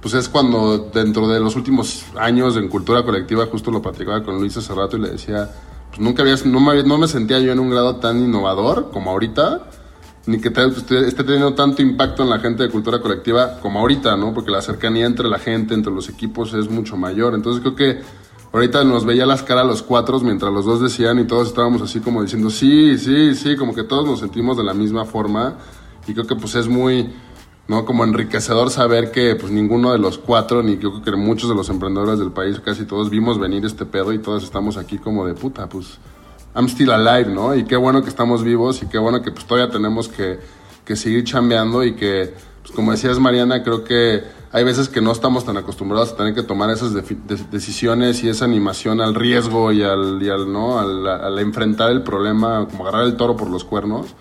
[0.00, 4.38] pues es cuando dentro de los últimos años en cultura colectiva, justo lo platicaba con
[4.38, 5.50] Luis hace rato y le decía,
[5.88, 9.62] pues nunca había, no me, sentía yo en un grado tan innovador como ahorita,
[10.26, 14.32] ni que esté teniendo tanto impacto en la gente de cultura colectiva como ahorita, ¿no?
[14.32, 17.34] Porque la cercanía entre la gente, entre los equipos es mucho mayor.
[17.34, 18.23] Entonces creo que
[18.54, 21.98] Ahorita nos veía las caras los cuatro mientras los dos decían y todos estábamos así
[21.98, 25.56] como diciendo sí, sí, sí, como que todos nos sentimos de la misma forma
[26.06, 27.12] y creo que pues es muy,
[27.66, 27.84] ¿no?
[27.84, 31.68] Como enriquecedor saber que pues ninguno de los cuatro, ni creo que muchos de los
[31.68, 35.34] emprendedores del país, casi todos vimos venir este pedo y todos estamos aquí como de
[35.34, 35.98] puta, pues
[36.54, 37.56] I'm still alive, ¿no?
[37.56, 40.38] Y qué bueno que estamos vivos y qué bueno que pues todavía tenemos que,
[40.84, 42.32] que seguir chambeando y que,
[42.62, 44.22] pues como decías Mariana, creo que
[44.54, 46.92] hay veces que no estamos tan acostumbrados a tener que tomar esas
[47.50, 50.20] decisiones y esa animación al riesgo y al,
[50.52, 50.78] ¿no?
[50.78, 54.14] Al, enfrentar el problema, como agarrar el toro por los cuernos,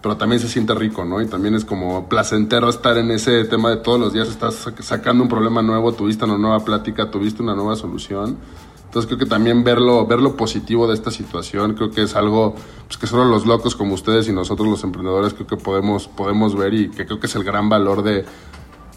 [0.00, 1.20] pero también se siente rico, ¿no?
[1.20, 5.24] Y también es como placentero estar en ese tema de todos los días estás sacando
[5.24, 8.38] un problema nuevo, tuviste una nueva plática, tuviste una nueva solución.
[8.84, 12.54] Entonces creo que también verlo, ver lo positivo de esta situación, creo que es algo
[12.86, 16.54] pues, que solo los locos como ustedes y nosotros los emprendedores creo que podemos, podemos
[16.54, 18.24] ver y que creo que es el gran valor de,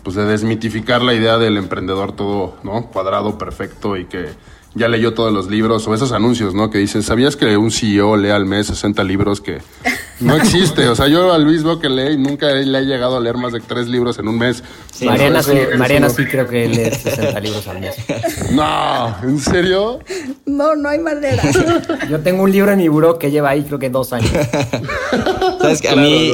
[0.07, 2.87] pues de desmitificar la idea del emprendedor todo, ¿no?
[2.93, 4.27] Cuadrado, perfecto y que
[4.73, 6.69] ya leyó todos los libros o esos anuncios, ¿no?
[6.69, 9.57] Que dicen, ¿sabías que un CEO lee al mes 60 libros que
[10.21, 10.87] no existe?
[10.87, 13.35] O sea, yo a Luis veo que lee y nunca le he llegado a leer
[13.35, 14.63] más de tres libros en un mes.
[15.01, 17.97] Mariana, sí, Mariana sí creo que lee 60 libros al mes.
[18.53, 19.99] No, ¿en serio?
[20.45, 21.43] No, no hay manera.
[22.09, 24.31] Yo tengo un libro en mi buró que lleva ahí creo que dos años.
[25.59, 26.31] ¿Sabes que a mí,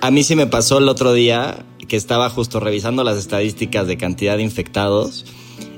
[0.00, 1.58] a mí sí me pasó el otro día
[1.88, 5.24] que estaba justo revisando las estadísticas de cantidad de infectados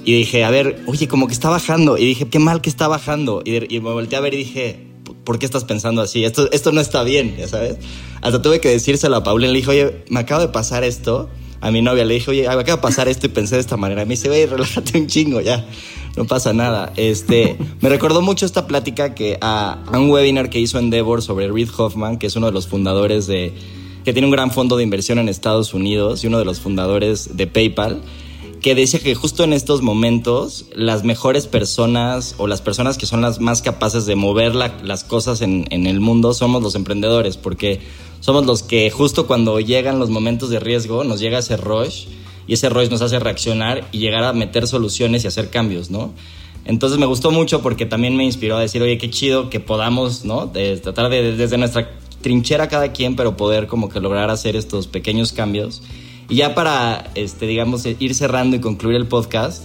[0.08, 1.98] y dije, a ver, oye, como que está bajando.
[1.98, 3.42] Y dije, qué mal que está bajando.
[3.44, 4.86] Y, me volteé a ver y dije,
[5.24, 6.24] ¿por qué estás pensando así?
[6.24, 7.76] Esto, esto no está bien, ya sabes.
[8.22, 9.52] Hasta tuve que decírselo a Paulina.
[9.52, 11.28] Le dije, oye, me acaba de pasar esto.
[11.60, 13.76] A mi novia le dije, oye, me acaba de pasar esto y pensé de esta
[13.76, 14.04] manera.
[14.06, 15.66] Me dice, oye, relájate un chingo, ya.
[16.16, 16.92] No pasa nada.
[16.96, 21.52] Este, me recordó mucho esta plática que a, a un webinar que hizo Endeavor sobre
[21.52, 23.52] Reid Hoffman, que es uno de los fundadores de
[24.08, 27.36] que tiene un gran fondo de inversión en Estados Unidos y uno de los fundadores
[27.36, 28.00] de PayPal,
[28.62, 33.20] que dice que justo en estos momentos las mejores personas o las personas que son
[33.20, 37.80] las más capaces de mover las cosas en, el mundo somos los emprendedores, porque
[38.20, 42.06] somos los que justo cuando llegan los momentos de riesgo nos llega ese rush
[42.46, 46.14] y ese rush nos hace reaccionar y llegar a meter soluciones y hacer cambios, ¿no?
[46.64, 50.24] Entonces me gustó mucho porque también me inspiró a decir, oye, qué chido que podamos,
[50.24, 50.46] ¿no?
[50.46, 51.90] De, tratar de desde nuestra
[52.20, 55.82] trinchera cada quien, pero poder como que lograr hacer estos pequeños cambios.
[56.28, 59.64] Y ya para, este, digamos, ir cerrando y concluir el podcast,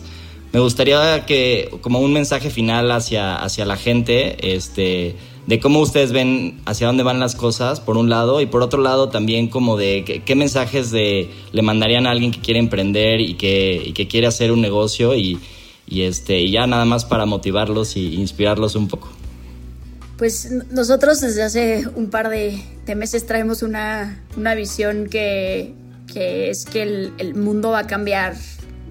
[0.54, 5.16] me gustaría que, como un mensaje final hacia, hacia la gente, este,
[5.48, 8.82] de cómo ustedes ven hacia dónde van las cosas, por un lado, y por otro
[8.82, 13.34] lado también como de qué, mensajes de, le mandarían a alguien que quiere emprender y
[13.34, 15.40] que, que quiere hacer un negocio y,
[15.90, 19.10] este, y ya nada más para motivarlos y inspirarlos un poco.
[20.18, 22.62] Pues nosotros desde hace un par de,
[22.96, 24.20] meses traemos una,
[24.56, 25.74] visión que,
[26.16, 26.84] es que
[27.18, 28.36] el, mundo va a cambiar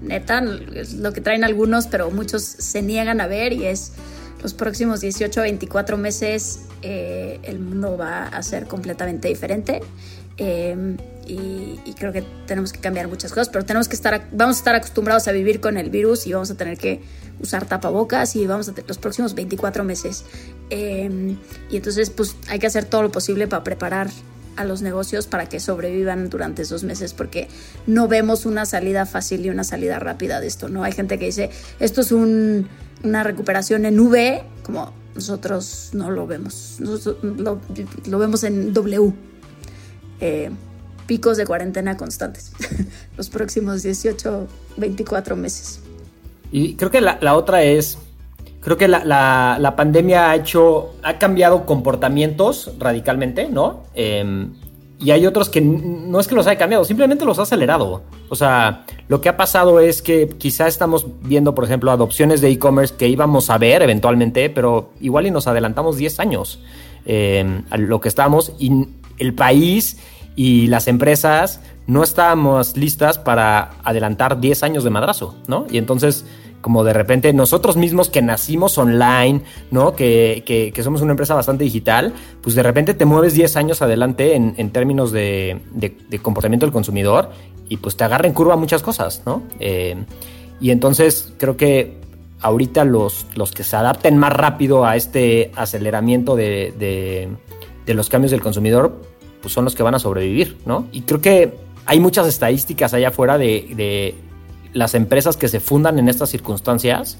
[0.01, 0.43] neta,
[0.75, 3.93] es lo que traen algunos, pero muchos se niegan a ver y es
[4.41, 9.79] los próximos 18 a 24 meses eh, el mundo va a ser completamente diferente.
[10.37, 14.59] Eh, y, creo que tenemos que cambiar muchas cosas, pero tenemos que estar, vamos a
[14.59, 17.01] estar acostumbrados a vivir con el virus y vamos a tener que
[17.43, 20.23] usar tapabocas y vamos a tener los próximos 24 meses.
[20.69, 21.37] Em,
[21.69, 24.09] y entonces, pues hay que hacer todo lo posible para preparar
[24.55, 27.47] a los negocios para que sobrevivan durante esos meses, porque
[27.87, 30.83] no vemos una salida fácil y una salida rápida de esto, ¿no?
[30.83, 36.77] Hay gente que dice, esto es una recuperación en V, como nosotros no lo vemos,
[36.79, 37.59] lo,
[38.05, 39.13] lo, vemos en W.
[40.19, 40.51] Eh,
[41.07, 42.53] picos de cuarentena constantes
[43.17, 45.82] los próximos 18, 24 meses.
[46.53, 47.97] Y creo que la, otra es,
[48.61, 53.81] creo que la, pandemia ha hecho, ha cambiado comportamientos radicalmente, ¿no?
[53.95, 54.53] Em,
[54.99, 58.03] y hay otros que no es que los haya cambiado, simplemente los ha acelerado.
[58.29, 62.49] O sea, lo que ha pasado es que quizá estamos viendo, por ejemplo, adopciones de
[62.49, 66.59] e-commerce que íbamos a ver eventualmente, pero igual y nos adelantamos 10 años
[67.05, 68.85] em, a lo que estamos y
[69.17, 69.97] el país
[70.35, 75.67] Y las empresas no estábamos listas para adelantar 10 años de madrazo, ¿no?
[75.69, 76.25] Y entonces
[76.63, 79.95] como de repente nosotros mismos que nacimos online, ¿no?
[79.95, 84.35] Que, que, somos una empresa bastante digital, pues de repente te mueves 10 años adelante
[84.35, 87.29] en, en términos de, de, comportamiento del consumidor
[87.67, 89.43] y pues te agarra en curva muchas cosas, ¿no?
[89.59, 90.05] Eh,
[90.61, 91.97] y entonces creo que
[92.39, 96.73] ahorita los, los que se adapten más rápido a este aceleramiento de,
[97.85, 99.01] de, los cambios del consumidor,
[99.41, 100.87] pues son los que van a sobrevivir, ¿no?
[100.93, 101.53] Y creo que
[101.85, 104.15] hay muchas estadísticas allá afuera de
[104.73, 107.17] las empresas que se fundan en estas circunstancias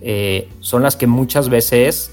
[0.00, 2.10] eh, son las que muchas veces,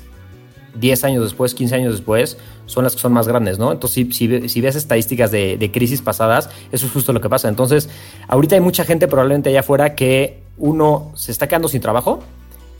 [0.76, 3.72] 10 años después, 15 años después, son las que son más grandes, ¿no?
[3.72, 7.50] Entonces, si, si, ves estadísticas de, crisis pasadas, eso es justo lo que pasa.
[7.50, 7.90] Entonces,
[8.28, 12.22] ahorita hay mucha gente probablemente allá afuera que uno se está quedando sin trabajo,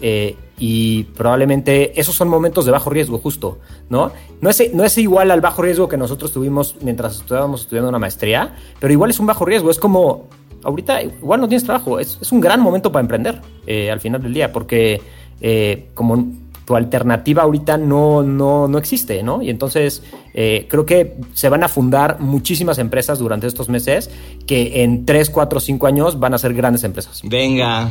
[0.04, 3.60] eh, y probablemente esos son momentos de bajo riesgo, justo,
[3.90, 4.12] ¿no?
[4.40, 8.00] No es, no es igual al bajo riesgo que nosotros tuvimos mientras estábamos estudiando una
[8.00, 9.70] maestría, pero igual es un bajo riesgo.
[9.70, 10.28] Es como
[10.64, 12.00] ahorita igual no tienes trabajo.
[12.00, 15.02] Es, es un gran momento para emprender eh, al final del día, porque
[15.42, 16.26] eh, como
[16.66, 19.42] tu alternativa ahorita no, no, no existe, ¿no?
[19.42, 20.04] Y entonces
[20.34, 24.10] eh, creo que se van a fundar muchísimas empresas durante estos meses
[24.46, 27.22] que en 3, 4, 5 años van a ser grandes empresas.
[27.24, 27.90] Venga.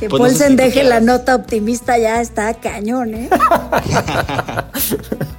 [0.00, 3.30] Que pues Paulsen deje la nota optimista ya está cañón, ¿eh?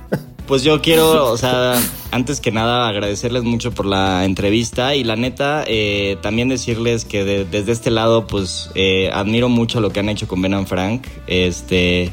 [0.47, 1.81] Pues yo quiero, o sea,
[2.11, 7.23] antes que nada agradecerles mucho por la entrevista y la neta, eh, también decirles que
[7.23, 11.07] desde este lado, pues eh, admiro mucho lo que han hecho con Ben Frank.
[11.27, 12.11] Este,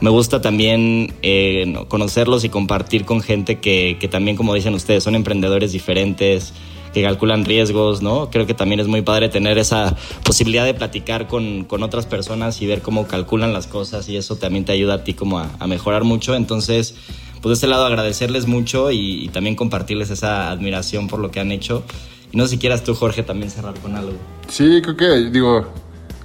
[0.00, 5.02] me gusta también eh, conocerlos y compartir con gente que, que también, como dicen ustedes,
[5.02, 6.52] son emprendedores diferentes
[6.92, 8.30] que calculan riesgos, ¿no?
[8.30, 12.60] Creo que también es muy padre tener esa posibilidad de platicar con, con otras personas
[12.60, 15.66] y ver cómo calculan las cosas y eso también te ayuda a ti como a
[15.66, 16.34] mejorar mucho.
[16.34, 16.96] Entonces,
[17.42, 21.52] pues de este lado agradecerles mucho y, también compartirles esa admiración por lo que han
[21.52, 21.84] hecho.
[22.32, 24.12] Y no sé si quieras tú, Jorge, también cerrar con algo.
[24.48, 25.66] Sí, creo que, digo,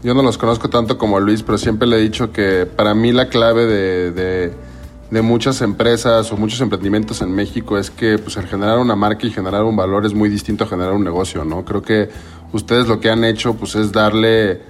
[0.03, 3.11] yo no los conozco tanto como Luis, pero siempre le he dicho que para mí
[3.11, 8.47] la clave de, de, muchas empresas o muchos emprendimientos en México es que pues, el
[8.47, 11.63] generar una marca y generar un valor es muy distinto a generar un negocio, ¿no?
[11.63, 12.09] Creo que
[12.51, 14.61] ustedes lo que han hecho pues es darle,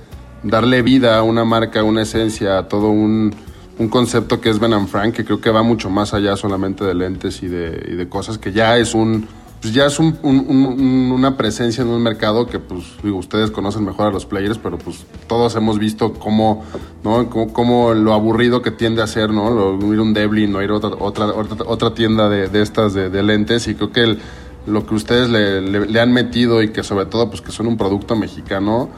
[0.44, 3.34] darle vida a una marca, una esencia, a todo un
[3.78, 6.94] un concepto que es Ben Frank, que creo que va mucho más allá solamente de
[6.94, 9.28] lentes y de, y de cosas, que ya es un
[9.66, 14.10] pues ya es un, una presencia en un mercado que, pues, digo, ustedes conocen mejor
[14.10, 16.64] a los players, pero pues todos hemos visto cómo,
[17.04, 17.32] ¿no?
[17.32, 19.50] Cómo, lo aburrido que tiende a ser, ¿no?
[19.50, 21.26] Lo, ir un Devlin o ir a otra, otra,
[21.66, 24.20] otra, tienda de, de estas de, lentes y creo que
[24.68, 27.76] lo que ustedes le, le, han metido y que sobre todo, pues, que son un
[27.76, 28.90] producto mexicano,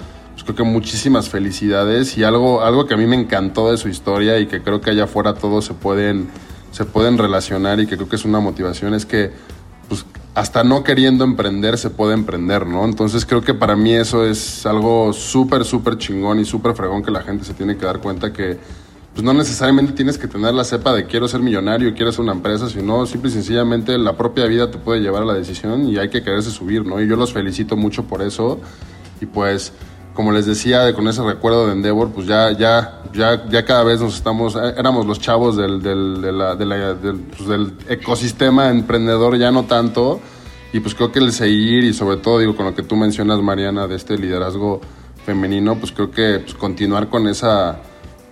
[0.48, 4.40] creo que muchísimas felicidades y algo, algo que a mí me encantó de su historia
[4.40, 6.30] y que creo que allá afuera todos se pueden,
[6.72, 9.32] se pueden relacionar y que creo que es una motivación es que
[9.90, 12.86] pues, hasta no queriendo emprender se puede emprender, ¿no?
[12.86, 17.12] Entonces creo que para mí eso es algo súper, súper chingón y súper fregón que
[17.12, 18.58] la gente se tiene que dar cuenta que
[19.14, 22.34] pues no necesariamente tienes que tener la cepa de quiero ser millonario, quiero ser una
[22.34, 25.98] empresa, sino simple y sencillamente la propia vida te puede llevar a la decisión y
[25.98, 27.02] hay que quererse subir, ¿no?
[27.02, 28.62] Y yo los felicito mucho por eso
[29.20, 29.74] y pues
[30.18, 34.02] como les decía, con ese recuerdo de Endeavor, pues ya, ya, ya, ya cada vez
[34.02, 39.38] nos estamos, eh, éramos los chavos del, del, de la, del, pues del, ecosistema emprendedor,
[39.38, 40.20] ya no tanto.
[40.74, 43.44] Y pues creo que el seguir y sobre todo, digo, con lo que tú mencionas,
[43.44, 44.82] Mariana, de este liderazgo
[45.24, 47.80] femenino, pues creo que pues, continuar con esa,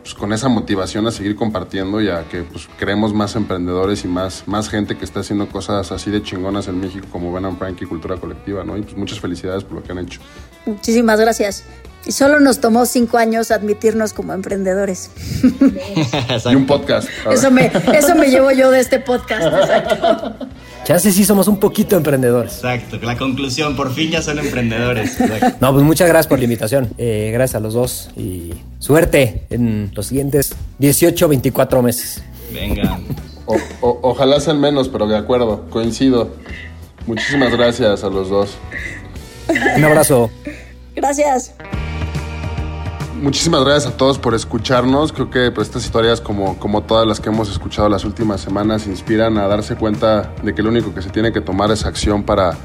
[0.05, 4.07] pues, con esa motivación a seguir compartiendo y a que pues, creemos más emprendedores y
[4.07, 7.81] más, más gente que está haciendo cosas así de chingonas en México como Venom Frank
[7.81, 8.77] y Cultura Colectiva, ¿no?
[8.77, 10.21] Y pues muchas felicidades por lo que han hecho.
[10.67, 11.63] Muchísimas gracias.
[12.05, 15.09] Y solo nos tomó cinco años admitirnos como emprendedores.
[15.43, 17.09] y un podcast.
[17.31, 19.43] Eso me, eso me llevo yo de este podcast.
[19.43, 20.47] Exacto.
[20.85, 22.57] Ya sé si somos un poquito emprendedores.
[22.57, 25.17] Exacto, la conclusión, por fin ya son emprendedores.
[25.59, 26.89] No, pues muchas gracias por la invitación.
[26.99, 32.21] Eh, gracias a los dos y suerte en los siguientes 18, 24 meses.
[32.53, 32.99] Venga.
[33.81, 36.35] ojalá sean menos, pero de acuerdo, coincido.
[37.07, 38.55] Muchísimas gracias a los dos.
[39.77, 40.29] Un abrazo.
[40.95, 41.53] Gracias.
[43.21, 45.13] Muchísimas gracias a todos por escucharnos.
[45.13, 48.87] Creo que pues, estas historias, como, como todas las que hemos escuchado las últimas semanas,
[48.87, 52.23] inspiran a darse cuenta de que lo único que se tiene que tomar es acción
[52.23, 52.57] para,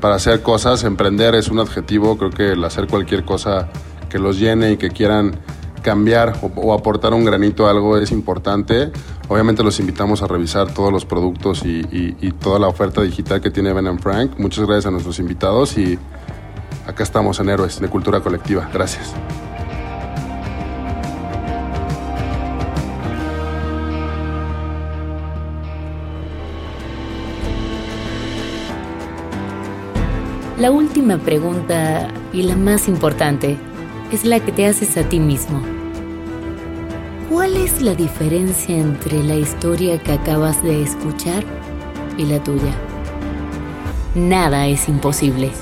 [0.00, 0.84] para hacer cosas.
[0.84, 2.16] Emprender es un adjetivo.
[2.16, 3.68] Creo que el hacer cualquier cosa
[4.08, 5.38] que los llene y que quieran
[5.82, 8.90] cambiar o, aportar un granito a algo es importante.
[9.28, 13.50] Obviamente los invitamos a revisar todos los productos y, y toda la oferta digital que
[13.50, 14.38] tiene Ben Frank.
[14.38, 15.98] Muchas gracias a nuestros invitados y
[16.86, 18.68] acá estamos en Héroes de Cultura Colectiva.
[18.72, 19.12] Gracias.
[30.58, 33.56] La última pregunta, y la más importante,
[34.10, 35.62] es la que te haces a ti mismo.
[37.30, 41.44] ¿Cuál es la diferencia entre la historia que acabas de escuchar
[42.16, 42.74] y la tuya?
[44.16, 45.52] Nada es imposible.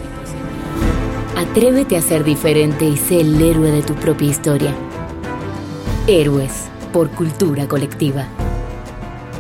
[1.37, 4.75] Atrévete a ser diferente y sé el héroe de tu propia historia.
[6.07, 8.29] Héroes por Cultura Colectiva.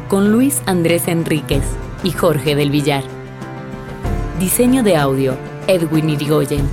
[0.08, 1.64] Con Luis Andrés Enríquez
[2.04, 3.15] y Jorge del Villar.
[4.38, 5.34] Diseño de audio,
[5.66, 6.68] Edwin Irigoyen.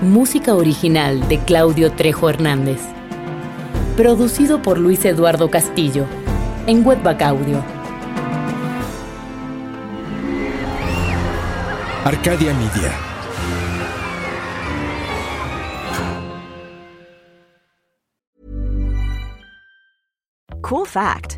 [0.00, 2.80] Música original de Claudio Trejo Hernández.
[3.98, 6.06] Producido por Luis Eduardo Castillo
[6.66, 7.62] en Webback Audio.
[12.06, 12.94] Arcadia Media.
[20.62, 21.37] Cool fact